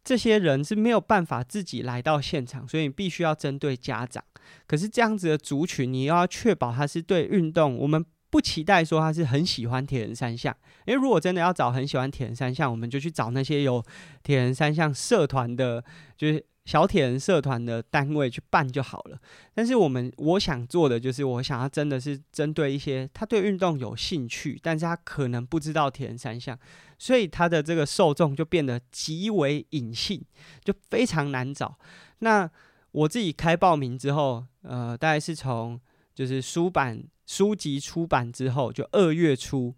[0.04, 4.22] 这些人是没有办法自己来到现场，所以你必须要针对家长。
[4.67, 13.86] 可是这样子的族群，你又要确保他是对运动，我们不期待说他是很喜欢铁人三项，因为如果真的要找很喜欢铁人三项，我们就去找那些有
[14.24, 15.84] 铁人三项社团的，
[16.17, 16.43] 就是。
[16.65, 19.19] 小铁人社团的单位去办就好了，
[19.54, 26.58] 但是我们我想做的就是，我想要真的是针对一些他对运动有兴趣，但是他可能不知道铁人三项，
[26.98, 30.24] 所以他的这个受众就变得极为隐性，
[30.63, 31.78] 就非常难找。
[32.19, 32.50] 那
[32.91, 35.78] 我自己开报名之后，呃，大概是从
[36.15, 39.75] 就是书版书籍出版之后，就二月初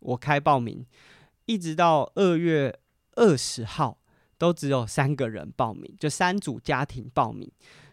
[0.00, 0.86] 我开报名，
[1.46, 2.78] 一直到二月
[3.16, 3.98] 二十号。
[4.38, 7.48] 都只有三个人报名，就三组家庭报名。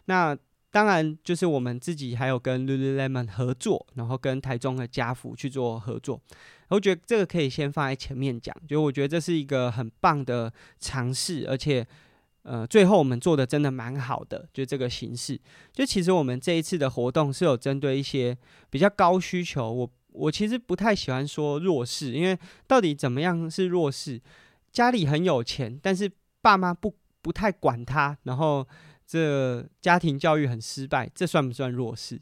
[0.06, 0.36] 那
[0.68, 6.20] 当然就是我们自己还有跟 Lululemon 合作，然后跟台中的家福去做合作。
[6.66, 11.86] 我觉得这个可以先放在前面讲，就我觉得这是一个很棒的尝试，而且
[12.42, 14.48] 呃，最后我们做的真的蛮好的。
[14.52, 15.38] 就这个形式，
[15.72, 18.36] 就其实我们这一次的活动是有针对一些
[18.70, 19.70] 比较高需求。
[19.70, 24.20] 我我其实不太喜欢说弱势，因为到底怎么样是弱势？
[24.72, 28.66] 家里很有钱，但是爸妈不不太管他，然后
[29.06, 32.20] 这家庭教育很失败，这算不算弱势？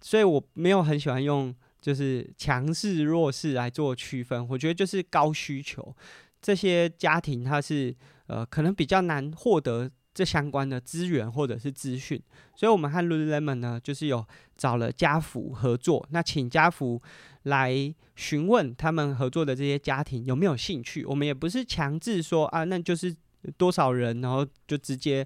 [0.00, 4.46] 所以我没有很喜欢用就是强势弱势来做区分。
[4.48, 5.96] 我觉得就是高需求
[6.42, 7.94] 这些家庭，他是
[8.28, 12.22] 呃可能比较难获得这相关的资源或者是资讯，
[12.54, 14.24] 所以我们和 Lululemon 呢，就是有
[14.56, 17.02] 找了家福合作，那请家福
[17.42, 21.04] 来询问他们合作的这些家庭有没有兴趣。
[21.04, 23.16] 我们也不是强制说啊，那就是。
[23.56, 25.24] 多少人，然后就直接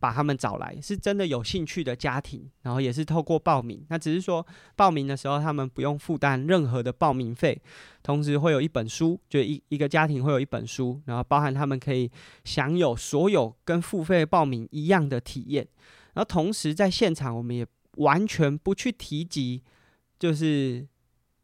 [0.00, 3.84] 把他们找来，是真的有兴趣的家庭，然后也是透过报名。
[3.88, 7.60] 那只是说报名的时候，他们不用负担任何的报名费，
[8.02, 12.10] 同时会有一本书，就一一个家庭会有一本书，然后包含他们可以
[12.44, 15.66] 享有所有跟付费报名一样的体验。
[16.14, 17.66] 然后同时在现场，我们也
[17.96, 19.62] 完全不去提及，
[20.18, 20.86] 就是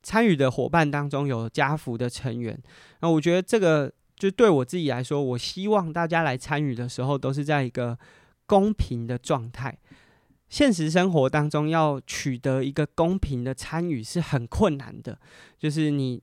[0.03, 2.61] 参与的伙伴当中有家福的成员。
[3.01, 3.93] 那我觉得这个。
[4.21, 7.99] 就对我自己来说，我希望大家来参与的时候都是在一个
[8.51, 9.79] 公平的状态。
[10.49, 15.17] 现实生活当中要取得一个公平的参与是很困难的，
[15.57, 16.21] 就是你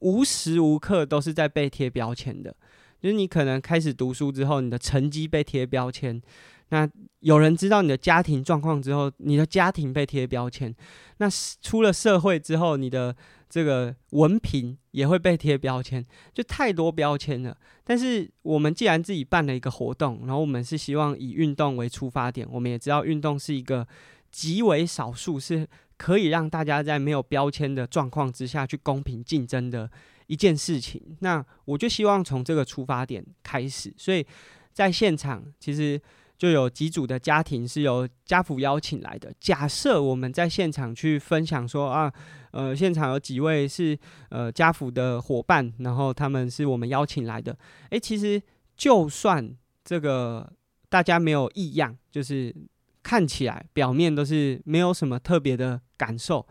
[0.00, 2.54] 无时无刻都是在被贴标签的。
[3.00, 6.20] 就是你可能开始读书之后，你的成绩被贴标签。
[6.70, 6.88] 那
[7.20, 10.74] 有人知道你的家庭状况之后，你的家庭被贴标签。
[11.18, 11.28] 那
[11.60, 13.14] 出了社会之后，你的
[13.48, 17.56] 这个文凭也会被贴标签，就太多标签了。
[17.84, 23.86] 但是我们既然自己办了一个活动，然后我们是希望以运动为出发点，我们也知道运动是一个
[24.32, 29.88] 极为少数是可以让大家在没有标签的状况之下去公平竞争的
[30.26, 31.00] 一件事情。
[31.20, 34.26] 那我就希望从这个出发点开始，所以
[34.72, 36.00] 在现场其实。
[36.38, 39.32] 就有几组的家庭是由家福邀请来的。
[39.40, 42.12] 假设我们在现场去分享说啊，
[42.50, 43.98] 呃，现场有几位是
[44.30, 47.56] 呃家福的伙伴，然后他们是我们邀请来的。
[47.90, 48.42] 诶，其实
[48.76, 50.52] 就算这个
[50.88, 52.54] 大家没有异样，就是
[53.02, 56.46] 看起来表面都是没有什么特别的感受。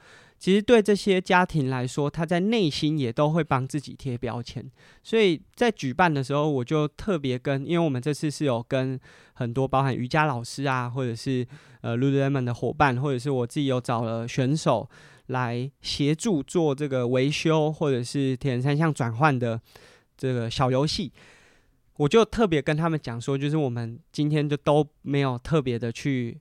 [0.46, 4.64] 其实对这些家庭来说，他在内心也都会帮自己贴标签。
[5.02, 9.00] 所以在举办的时候，我就特别跟，因为我们这次是有跟
[9.34, 11.44] 很多包含瑜伽老师啊，或者是
[11.82, 14.88] 呃 Lululemon 的伙伴，或者是我自己有找了选手
[15.26, 19.60] 来协助做这个维修，或者是铁人三项转换的
[20.16, 21.12] 这个小游戏。
[21.98, 26.40] 我就特别跟他们讲说，就是我们今天就都没有特别的去。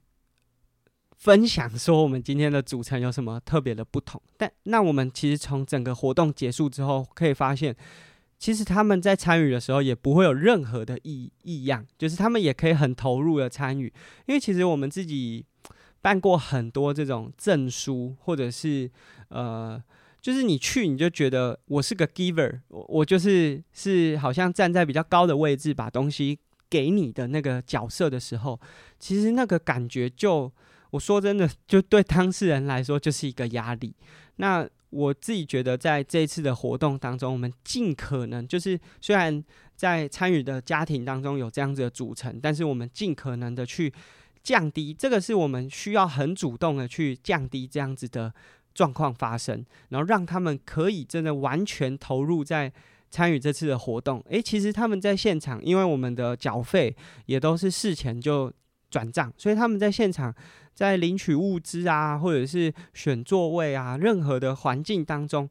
[1.25, 4.21] 分享说我们今天的组成有什么特别的不同？
[4.37, 7.75] 但那我们其实从整个活动结束之后，可以发现，
[8.37, 13.91] 其实他们在参与的时候也不会有任何的异异样，就是他们也可以很投入的参与。
[14.27, 15.43] 因为其实我们自己
[15.99, 18.87] 办过很多这种证书，或者是
[19.29, 19.81] 呃，
[20.21, 26.37] 就是你去你就觉得我是个 giver，我我就是是好像站在比较高的位置把东西
[26.69, 28.61] 给你的那个角色的时候，
[28.99, 30.53] 其实那个感觉就。
[30.91, 33.93] 我说真的，就对当事人来说就是一个压力。
[34.37, 39.43] 那我自己觉得，在这一次的活动当中，我们尽可能就是，虽然
[39.75, 43.93] 在参与的家庭当中有这样子的组成，但是我们尽可能的去
[44.41, 48.33] 降低，这个是我们需要很主动的去降低这样子的
[48.73, 52.71] 状况发生，然后让他们可以真的完全投入在
[53.09, 54.23] 参与这次的活动。
[54.29, 56.95] 诶，其实他们在现场，因为我们的缴费
[57.25, 58.51] 也都是事前就
[58.89, 60.33] 转账，所以他们在现场。
[60.75, 65.49] 在领取物资啊，或者是选座位啊，任何的环境当中，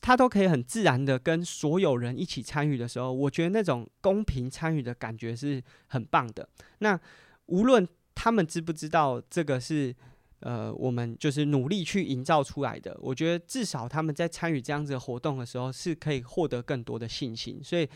[0.00, 6.48] 他都可以很自然的跟所有人一起参与的时候，我觉得那种公平参与的感觉是很棒的。
[6.78, 6.98] 那
[7.46, 9.92] 无论他们知不知道这个是
[10.38, 17.60] 呃，我们就是努力去营造出来的，我觉得至少他们在参与这样子的活动的时候，是可以获得更多的信心。
[17.60, 17.88] 所以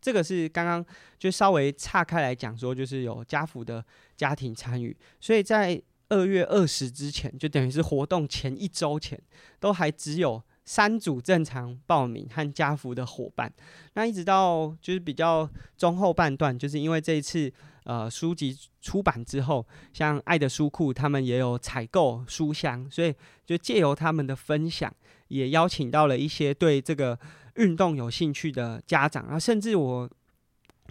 [0.00, 0.82] 这个是刚刚
[1.18, 3.84] 就稍微岔开来讲说，就是有家福的
[4.16, 5.80] 家庭参与，所以在。
[6.12, 9.18] 二月二十之前，就等于是活动前一周前，
[9.58, 13.50] 都还只有三组正常报名和家扶的伙伴。
[13.94, 15.48] 那一直到就是比较
[15.78, 17.50] 中后半段，就是因为这一次
[17.84, 23.14] 呃书籍出版之后，像爱的书库他们也有采购书箱，所以
[23.46, 24.94] 就借由他们的分享，
[25.28, 27.18] 也邀请到了一些对这个
[27.56, 30.10] 运动有兴趣的家长啊，甚至我。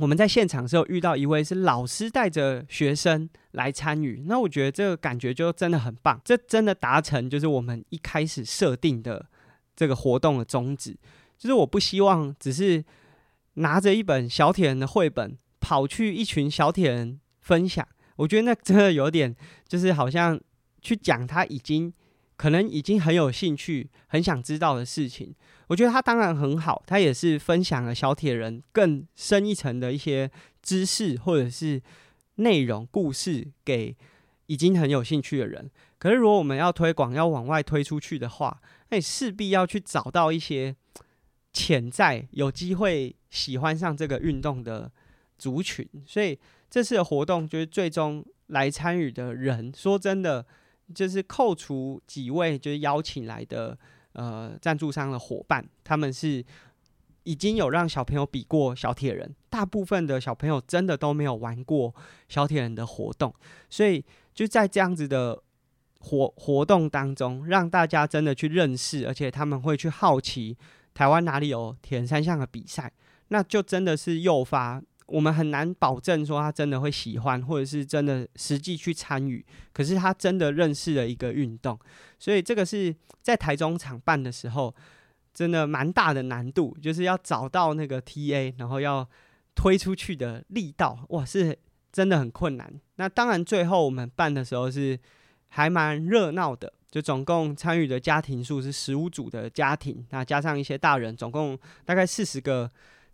[0.02, 9.24] 我们在现场的时候遇到一位是老师带着学生来参与，那我觉得这个感觉就真的很棒，这真的达成就是我们一开始设定的
[9.76, 10.98] 这个活动的宗旨，
[11.38, 12.84] 就是我不希望只是
[13.54, 19.36] 拿着一本小铁人的绘本跑去一群小铁人分享，我觉得那真的有点
[19.68, 20.42] 就是好像
[20.82, 21.94] 去讲他已经。
[22.38, 25.32] 可能已经很有兴趣、很想知道的事情，
[25.72, 30.30] 我觉得他当然很好，他也是分享了小铁人更深一层的一些
[30.62, 31.82] 知识或者是
[32.36, 33.96] 内容、故事给
[34.48, 35.72] 已经很有兴趣的人。
[35.98, 40.76] 可是，如果我们要推广、要往外推出去的话，那你势必要去找到一些
[41.54, 44.92] 潜在有机会喜欢上这个运动的
[45.38, 45.88] 族群。
[46.06, 46.38] 所以，
[46.70, 50.46] 这次的活动就是最终来参与的人，说真的。
[50.94, 53.80] 就是扣除几位就是邀请来的
[54.14, 56.44] 呃赞助商的伙伴，他们是
[57.24, 61.94] 已经有让小朋友比过小铁人，大部分的小朋友真的都没有玩过
[62.28, 63.34] 小铁人的活动，
[63.70, 65.42] 所以就在这样子的
[66.00, 70.58] 活活动当中，让大家真的去认识，而且他们会去好奇
[70.94, 72.92] 台湾哪里有铁人三项的比赛，
[73.28, 74.82] 那就真的是诱发。
[75.12, 79.46] 我们很难保证说他真的会喜欢，或者是真的实际去参与。
[79.74, 81.78] 可是他真的认识了一个运动，
[82.18, 84.74] 所以这个是在台中场办的时候，
[85.34, 89.08] 真的蛮大的难度，就是要找到那个 TA，然后要
[89.54, 91.58] 推出去的力道，哇，是
[91.92, 92.74] 真的很困难。
[92.96, 94.98] 那当然，最后我们办的时候是
[95.50, 102.72] 还蛮热闹的，就总共参与的家庭数是十五组的家庭，那加上一些大人，总共大概四十个。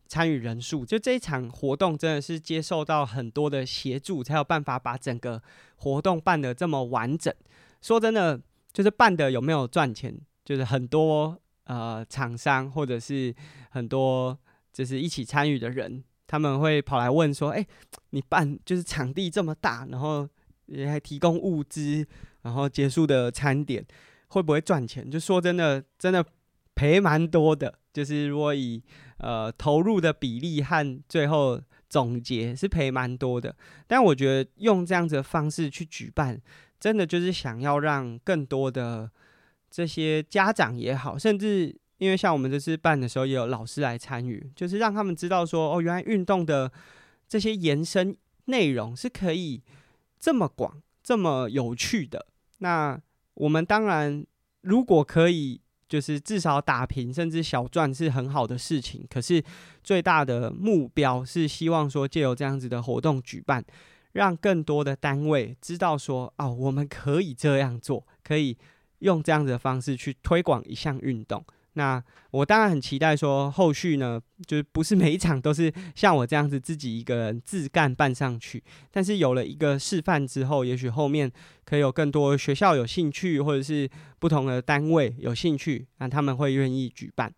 [0.08, 5.42] 参与人数，就这一场活动真的是接受到很多的协助，才有办法把整个
[5.76, 7.34] 活动办得这么完整。
[7.82, 8.42] 说真的，
[8.74, 13.34] 就是办的有没有赚钱，就是很多呃厂商或者是
[13.70, 14.38] 很多
[14.74, 17.68] 就是一起参与的人，他们会跑来问说：“欸，
[18.12, 20.28] 你办就是场地这么大，然后
[20.66, 22.06] 也还提供物资，
[22.42, 23.86] 然后结束的餐点
[24.30, 26.26] 会不会赚钱？”就说真的，真的
[26.74, 27.78] 赔蛮多的。
[27.94, 28.80] 就是如果以
[29.18, 33.56] 呃，投入的比例和最后总结是赔蛮多的，
[33.88, 36.40] 但我觉得用这样子的方式去举办，
[36.80, 39.10] 真的就是想要让更多的
[39.72, 46.72] 这些家长也好，甚至因为像我们这次办的时候也有老师来参与，就是让他们知道说，哦，原来运动的
[47.28, 49.64] 这些延伸内容是可以
[50.20, 52.28] 这么广、这么有趣的。
[52.60, 53.02] 那
[53.34, 54.24] 我们当然
[54.62, 55.62] 如果可以。
[55.88, 59.06] 就是至少打平，甚至小赚是很好的事情。
[59.10, 59.44] 可是
[59.84, 63.64] 最大的目标是希望说，借由这样子的活动举办，
[64.14, 68.58] 让更多的单位知道说，哦，我们可以这样做，可以
[69.00, 71.46] 用这样子的方式去推广一项运动。
[71.78, 81.32] 那我当然很期待说，后续呢，就是不是每一场都是像我这样子自己一个人自干办上去，但是有了一个示范之后，也许后面
[81.64, 87.32] 可以有更多学校有兴趣，或者是不同的单位有兴趣，那他们会愿意举办。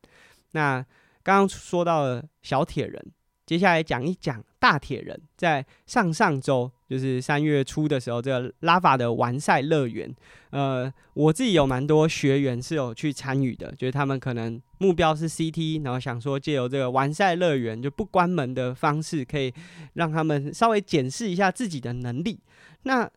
[0.54, 0.82] 那
[1.22, 3.12] 刚刚说到了小铁人。
[3.50, 10.16] 接下来讲一讲大铁人，在上上周，就是三月初的时候，这个拉法的完赛乐园，
[10.52, 19.52] 呃，我自己有蛮多学员是有去参与的，就是他们可能目标是 CT，然后想说借由这个完赛乐园就不关门的方式，可以
[19.94, 22.40] 让他们稍微检视一下自己的能力。
[22.84, 23.10] 那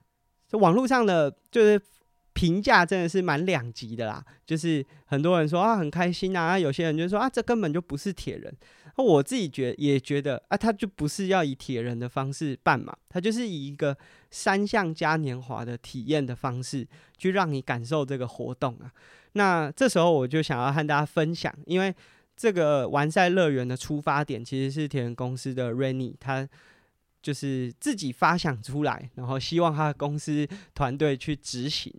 [0.52, 1.78] 网络上的就是
[2.32, 4.24] 评价真的是蛮两极的啦。
[4.46, 8.54] 就是很多人说啊很开心啊，有些人就说啊这根本就不是铁人。
[8.96, 13.96] 我自己觉也觉得啊，他就不是要以铁人的方式办嘛，他就是以一个
[14.30, 18.92] 三项嘉年华的体验的方式去让你感受这个活动啊。
[19.32, 21.92] 那这时候我就想要和大家分享，因为
[22.36, 26.46] 这个完赛乐园的出发点其实是铁人公司的 Renny，他
[27.22, 31.90] 就是自己发想出来，然后希望他的公司团队去执行。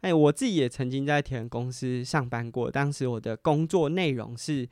[0.00, 4.68] 哎，我自己也曾经在铁人公司上班过，当时我的工作内容是。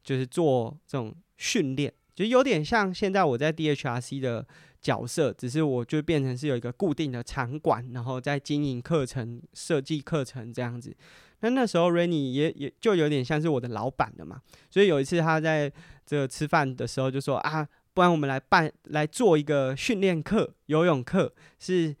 [0.00, 4.46] 就是做这种训练，就有点像现在我在 DHRC 的
[4.80, 10.96] 角色，只是我就变成是有一个固定的场馆，然后在经营课程、设计课程这样子。
[11.40, 15.70] 那那时候 Renny 也也就有点像是我的老板了嘛，所以有一次他在
[16.06, 21.94] 这吃饭的时候就说啊，不然我们来办来做一个训练课，游泳课是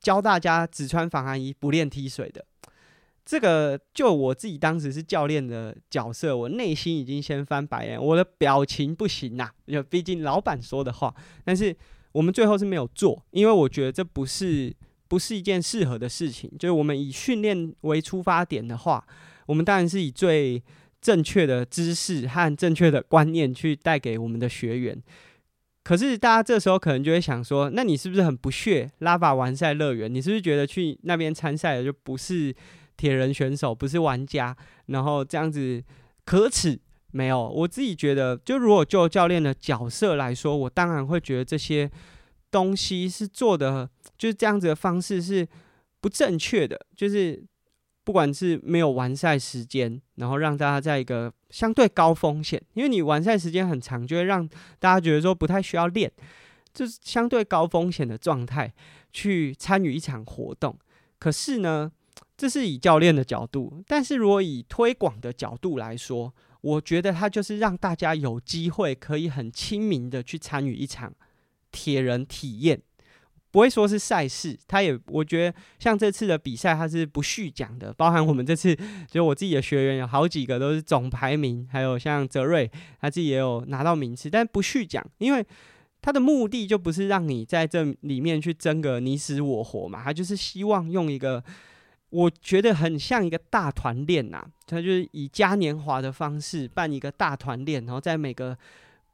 [0.00, 2.44] 教大家只穿防寒衣不练踢水的。
[3.24, 11.12] 这个就我自己当时是教练的角色，我内心已经先翻白眼，我的表情不行呐，因为毕竟老板说的话。
[11.44, 11.76] 但是
[12.12, 14.72] 我们最后是没有做，因为我觉得这不是
[15.08, 16.48] 不是一件适合的事情。
[16.56, 19.04] 就是我们以训练为出发点的话，
[19.46, 20.62] 我们当然是以最
[21.00, 25.02] 正确的知识和正确的观念去带给我们的学员。
[25.86, 30.12] 可是大家这时候可能就会想说，那你是不是很不屑拉法完赛乐园？
[30.12, 32.52] 你是不是觉得去那边参赛的就不是？
[32.96, 34.56] 铁人选手不是玩家，
[34.86, 35.84] 然后这样子
[36.24, 36.80] 可耻？
[37.10, 41.90] 没有，我自己觉得，就如果就教练的角色来说，我当然会觉得这些
[42.50, 45.46] 东西是做的，就是这样子的方式是
[46.00, 46.86] 不正确的。
[46.96, 47.44] 就是
[48.06, 54.48] 不管是没有完赛时间，然后让大家在一个相对高风险，因为你完赛时间很长，就会让
[54.78, 56.08] 大家觉得说不太需要练，
[56.72, 58.72] 就是相对高风险的状态
[59.12, 60.78] 去参与一场活动。
[61.18, 61.90] 可是呢，
[62.36, 71.12] 这是以教练的角度，但是如果以推广的角度来说，我觉得他就是让大家有机会可以很亲民的去参与一场
[71.72, 72.80] 铁人体验，
[73.56, 74.54] 不会说是赛事。
[74.68, 78.76] 他也我觉得像这次的比赛，他是不续奖的，包含我们这次
[79.10, 85.42] 就我自己的学员有好几个都是总排名，还有像泽瑞他自己也有拿到名次，但不续奖，因为
[86.02, 91.42] 他的目的就不是让你在这里面去争个你死我活嘛，他就是希望用一个。
[92.10, 98.56] 我觉得很像一个大团练呐，他就是以嘉年华的方式办一个大团练，然后在每个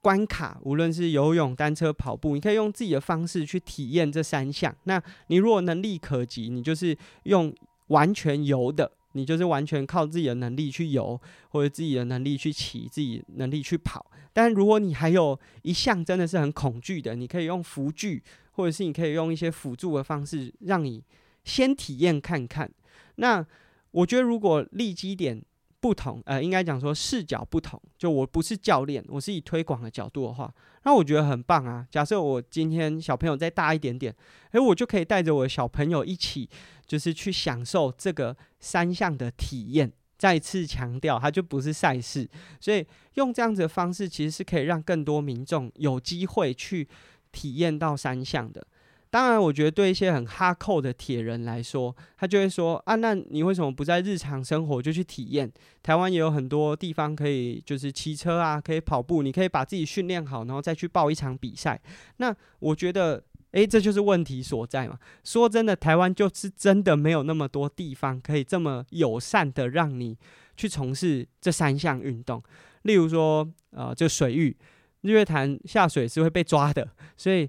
[0.02, 4.74] 关卡，无论是游泳、单车、跑步，你可以用自己的方式去体验这三项。
[4.84, 7.54] 那你如果能力可及，你就是用
[7.86, 11.18] 完全游的，你就是完全靠自己的能力去游，
[11.50, 14.04] 或者自己的能力去骑，自己能力去跑。
[14.32, 21.04] 但如果你还有一项真的是很恐惧的，你可以用辅具，或者是你可以用一些辅助的方式，让你
[21.44, 22.68] 先体验看看。
[23.16, 23.46] 那
[23.92, 25.44] 我觉得，如果立基点
[25.82, 30.54] 不同，呃，应该讲说视角不同，就我不是教练，我是以推广的角度的话，
[30.84, 31.84] 那我觉得很棒啊。
[31.90, 34.14] 假设我今天小朋友再大一点点，
[34.52, 36.48] 诶，我就可以带着我的小朋友一起，
[36.86, 39.92] 就是去享受这个三项的体验。
[40.16, 42.30] 再次强调，它就不是赛事，
[42.60, 46.86] 所以用这样子的方式，其实是可以让更多民众有机会去
[47.32, 48.64] 体验到三项的。
[49.12, 55.52] 当然，我觉得对一些很哈扣的铁人来说，他就会说啊，那你为什么不在日常生活就去体验？
[55.82, 61.78] 台湾也有很多地方可以，就是骑车啊，可以跑步，你可以把自己训练好，然后再去报一场比赛。
[62.16, 64.98] 那我觉得，诶，这就是问题所在嘛。
[65.22, 70.16] 说真的，台湾就是真的没有那么多地方可以这么友善的让你
[70.56, 72.42] 去从事这三项运动。
[72.84, 74.56] 例如说，呃，这水域，
[75.02, 76.88] 日月潭下水是会被抓的，
[77.18, 77.46] 所以。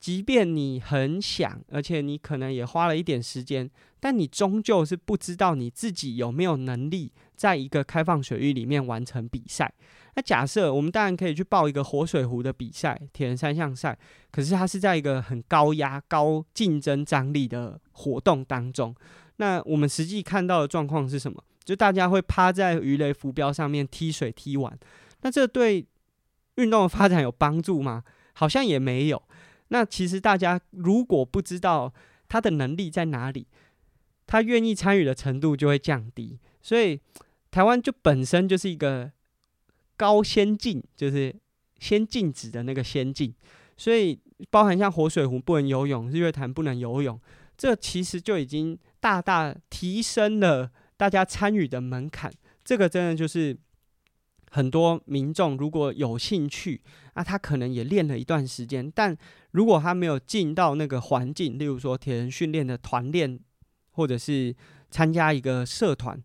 [0.00, 3.68] 即便你很想，而且你可能也花了一点时间，
[3.98, 9.72] 但你终究是不知道你自己有没有能力在一个开放水域里面完成比赛。
[10.14, 13.98] 那假设我们当然可以去报一个活水湖的比赛，铁人三项赛，
[14.30, 18.94] 可是它是在一个很高压、高竞争张力的活动当中。
[19.36, 21.42] 那我们实际看到的状况是什么？
[21.64, 24.76] 就大家会趴在鱼雷浮标上面踢水踢完，
[25.22, 25.84] 那这对
[26.54, 28.02] 运动的发展有帮助吗？
[28.32, 29.22] 好像也没有。
[29.68, 31.92] 那其实大家如果不知道
[32.28, 33.46] 他的能力在哪里，
[34.26, 36.38] 他愿意参与的程度就会降低。
[36.60, 37.00] 所以
[37.50, 39.10] 台湾就本身就是一个
[39.96, 41.34] 高先进，就是
[41.78, 43.34] 先禁止的那个先进。
[43.76, 44.18] 所以
[44.50, 47.20] 包含像活水湖不能游泳，日月潭不能游泳，
[47.56, 52.32] 这其实就已经大大提升了大家参与的门槛。
[52.64, 53.56] 这个真的就是。
[54.50, 56.80] 很多民众如果有兴趣，
[57.14, 59.16] 那他可能也练了一段时间，但
[59.50, 63.38] 如果他没有进到那个环境，例如说铁人训练的团练，
[63.92, 64.54] 或者是
[64.90, 66.20] 参加一个社团，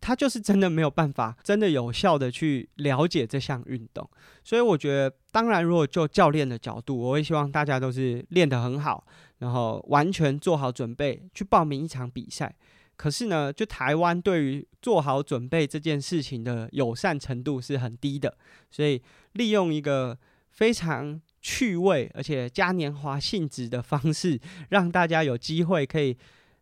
[0.00, 4.08] 他就是真的没有办法，真的有效的去了解这项运动。
[4.44, 9.06] 所以我觉得，当然，如果就教练的角度，我会希望大家都是练得很好，
[9.38, 12.54] 然后完全做好准备去报名一场比赛。
[12.96, 18.36] 可是呢，就台湾对于做好准备这件事情的友善程度是很低的，
[18.70, 20.18] 所以利用一个
[20.50, 24.40] 非常趣味而且嘉年华性质的方式，
[24.70, 26.16] 让大家有机会可以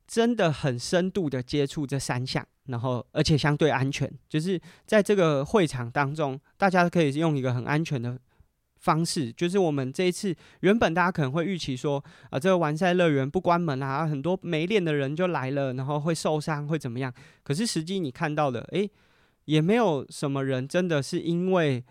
[0.06, 8.18] 真的很深度的接触这三项，然后而且相对安全，就是在这个会场当中，大家可以用一个很安全的。
[8.84, 17.10] 方式就是我们这一次原本大家可能会预期说啊，这个完赛乐园不关门啊，很多没练的人就来了，然后会受伤会怎么样？
[17.42, 18.90] 可是实际你看到的，诶，
[19.46, 21.82] 也没有什么人真的是因为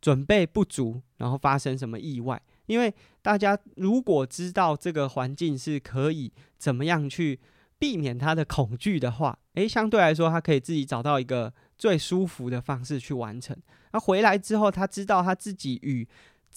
[0.00, 2.40] 准备不足，然后发生什么意外。
[2.64, 7.38] 因为大家如果知道这个环境是可以怎么样去
[7.78, 13.54] 避免他的恐惧的话，诶，相对来说他可以自己找到一个最舒服的方式去完成。
[13.92, 16.06] 那回来之后，他知道他自己与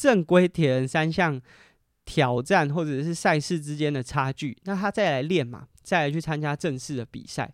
[0.01, 1.39] 正规铁人三项
[2.05, 7.53] 挑战或者是赛事之间的差距，那他再来练嘛，再来去参加正式的比赛。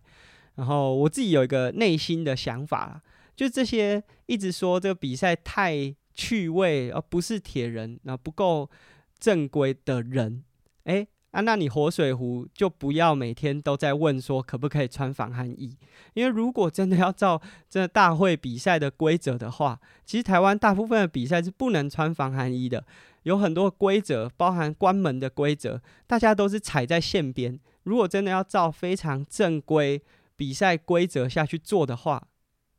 [0.54, 3.02] 然后我自己有一个内心的想法，
[3.36, 8.70] 就这些一直说这个比赛太趣味，而不是铁人，那不够
[9.18, 10.42] 正规的人，
[10.84, 11.06] 诶。
[11.30, 15.76] 啊，那你活水壶就不要每天都在问说可不可以穿防寒衣，
[16.14, 22.82] 因为如果真的要照这大会比赛的规则的话，其实台湾大部分的比赛是不能穿防寒衣的，
[23.24, 27.60] 有很多规则，包含关门的规则，大家都是踩在线边。
[27.82, 30.02] 如果真的要照非常正规
[30.34, 32.26] 比赛规则下去做的话，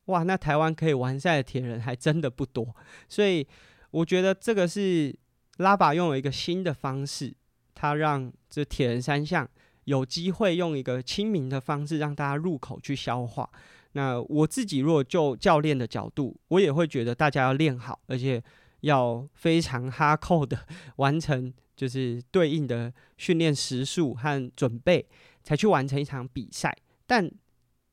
[0.06, 2.76] 哇，那台湾可以完赛的铁人还真的不多。
[3.08, 3.47] 所以
[3.91, 5.16] 我觉得这个是
[5.58, 7.36] 拉拔用了一个新的方式。
[7.82, 9.50] 他让这铁人三项
[9.86, 13.50] 有机会用一个亲民的方式让大家入口去消化。
[13.94, 18.44] 那我自己如果就教练的角度，我也会觉得大家要练好，而且
[18.82, 20.60] 要非常哈扣的
[20.98, 25.08] 完成，就是对应的训练时数和准备，
[25.42, 26.76] 才去完成一场比赛。
[27.08, 27.32] 但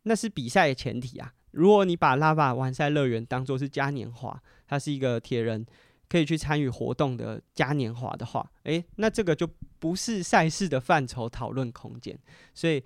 [0.03, 1.33] 那是比赛的前提啊。
[1.53, 5.65] 如果你把拉巴完赛乐园当作是嘉年华，它是一个铁人。
[6.09, 9.49] 可以去参与活动的嘉年华的话，诶，那这个就
[9.79, 12.17] 不是赛事的范畴讨论空间。
[12.55, 12.83] 所以，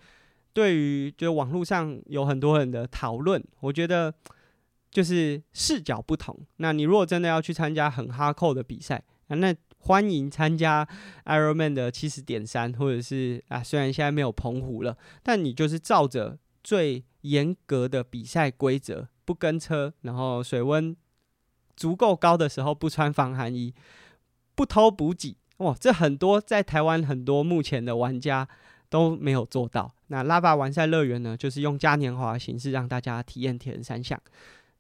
[0.53, 4.13] 对于就网络上有很多人的讨论，我觉得
[4.91, 6.35] 就是视角不同。
[6.57, 10.87] 那你如果真的要去参加很哈扣的比赛，那欢迎参加
[11.25, 20.97] Ironman 的七十点三，或者是啊，虽然现在没有澎湖了，但你就是照着最严格的比赛规则，不跟车，然后水温。
[21.81, 23.73] 足够高的时候不穿防寒衣，
[24.55, 28.47] 不偷补给，哇，这很多在台湾很多目前的玩家
[28.91, 29.91] 都没有做到。
[30.09, 34.21] 那拉巴完赛乐园呢，就是用嘉年华的形式让大家体验铁人三项。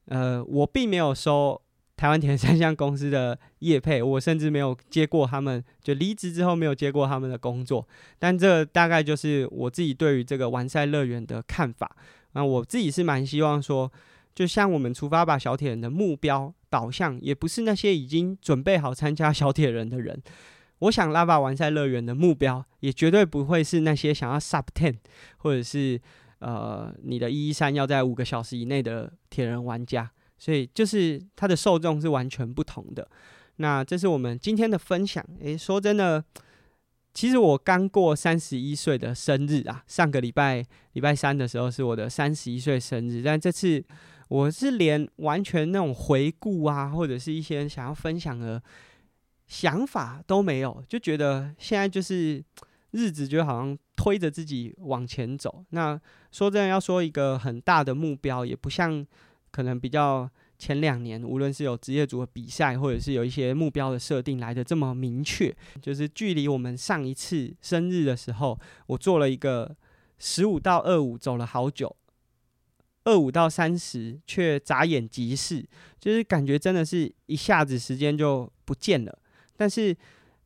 [0.08, 1.58] 呃，我并没有收
[1.96, 7.88] 台湾铁人三项公司的业配，我甚至没有接过他们，就离职之后没有接过他们的工作。
[8.18, 11.96] 但这大概就是我自己对于这个完赛乐园的看法。
[12.32, 13.90] 那我自己是蛮希望说，
[14.34, 16.54] 就像我们出发吧小铁人的目标。
[16.70, 20.22] 导向也不是那些已经准备好参加小铁人的人。
[20.78, 24.94] 我想拉巴完赛乐园的目标也绝对不会是那些想要 sub ten
[25.38, 26.00] 或者是
[26.38, 30.08] 呃你的一一三要在五个小时以内的铁人玩家。
[30.38, 33.04] 所以就是它的受众是完全不同的。
[33.56, 35.26] 那这是我们今天的分享。
[35.40, 36.24] 诶，说真的，
[37.12, 43.84] 其实我刚过三十一岁的生日啊，上个礼拜礼拜三的时候是我的三十一岁生日，但这次。
[44.30, 48.62] 我是连完全那种回顾啊，或者是一些想要分享的
[49.48, 52.40] 想法都没有，就觉得现在就是
[52.92, 55.64] 日子就好像推着自己往前走。
[55.70, 56.00] 那
[56.30, 59.04] 说真的，要说一个很大的目标，也不像
[59.50, 65.52] 可能比较前两年，无论是有职业组的比赛，或者是有一些目标的设定来的这么明确。
[65.82, 68.56] 就是距离我们上一次生日的时候，
[68.86, 69.74] 我做了一个
[70.20, 71.96] 十五到二五，走了好久。
[73.10, 75.66] 二五到三十，却眨眼即逝，
[75.98, 79.18] 就是感觉真的是一下子时间就不见了。
[79.56, 79.94] 但是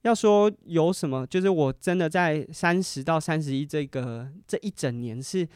[0.00, 5.46] 要说有什么，就是我真的在三十到三十一这个这一整年是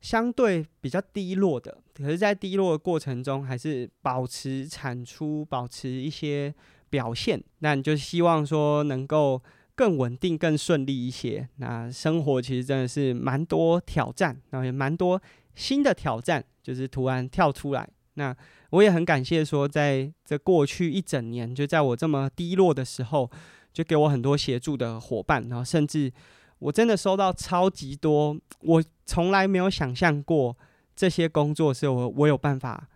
[0.00, 1.78] 相对比较低落的。
[1.94, 6.52] 可是，在低落的过程中，还是保持产出，保持一些
[6.90, 7.40] 表现。
[7.60, 9.40] 那你就希望说能够
[9.74, 11.48] 更稳定、更顺利一些。
[11.56, 15.20] 那生活其实真的是蛮多挑战，然后也蛮多。
[15.56, 18.36] 新的挑战就是突然跳出来，那
[18.70, 23.28] 我也很感谢说，在这过去一整年，就在我这么低落的时候，
[23.72, 26.12] 就给我很多协助的伙伴，然后甚至
[26.60, 30.56] 我真的收到超级多，我从来没有想象过
[30.94, 32.88] 这些工作是我我有办法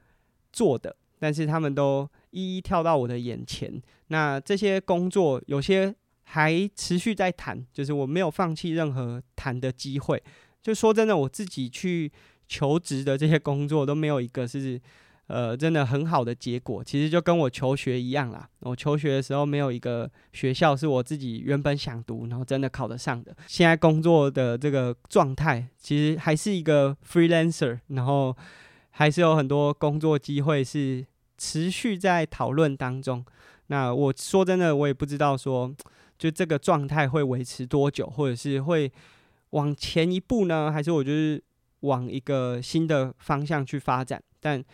[0.52, 3.80] 做的，但是他们都一一跳到我的眼前。
[4.08, 5.94] 那这些工作有些
[6.24, 10.22] 还持续在谈，就是我没有放弃任何谈的机会。
[10.62, 12.10] 就说真的，我自己去
[12.50, 14.80] 求职的这些工作都没有一个是。
[15.32, 18.48] 呃，真的很好的结果，其实就跟我求学一样啦。
[18.62, 23.32] 我求学的时候没有一个学校是我自己原本想读，然后真的考得上的。
[23.46, 28.36] 现在工作的这个状态，其实还是一个 freelancer，然后
[28.90, 31.06] 还是有很多工作机会是
[31.38, 33.24] 持续在讨论当中。
[33.68, 35.72] 那我说真的，我也不知道说，
[36.18, 38.90] 就这个状态会维持多久，或者是会
[39.50, 41.40] 往前一步呢，还是我就是
[41.80, 44.64] 往一个新的方向去发展，但。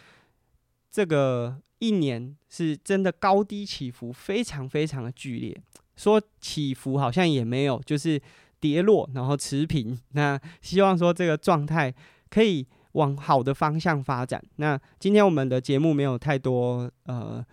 [0.89, 5.63] 这个一年是真的高低起伏非常非常的剧烈，
[5.95, 8.19] 说起伏好像也没有，就是
[8.61, 10.01] 跌落然后持平。
[10.13, 11.95] 那希望说这个状态
[12.31, 14.43] 可以往好的方向发展。
[14.57, 17.45] 那今天我们的节目没有太多呃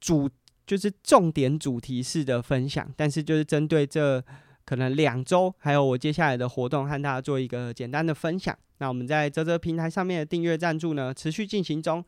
[0.00, 0.30] 主，
[0.66, 4.24] 就是重点主题式的分享，但是就是针对这
[4.70, 8.56] 可能两周还有我接下来的活动，和大家做一个简单的分享。
[8.78, 12.04] 那我们在泽泽平台上面的订阅赞助呢，持续进行中。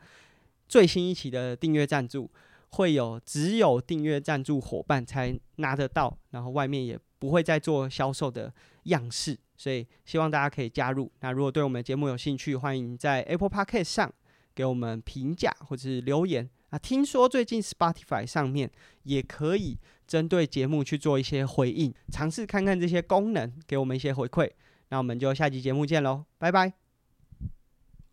[0.69, 2.31] 最新一期的订阅赞助
[2.69, 8.55] 会有只有订阅赞助伙伴才拿得到，然后外面也不会再做销售的
[8.85, 11.11] 样式，所以希望大家可以加入。
[11.19, 14.13] 那如果对我们节目有兴趣，欢迎在 Apple Podcast 上
[14.55, 16.79] 给我们评价或者是留言啊。
[16.79, 18.71] 听说最近 Spotify 上面
[19.03, 19.77] 也可以
[20.13, 24.51] 针对节目去做一些回应，尝试看看这些功能，给我们一些回馈。
[24.91, 26.82] 那我们就下期节目见喽，拜拜。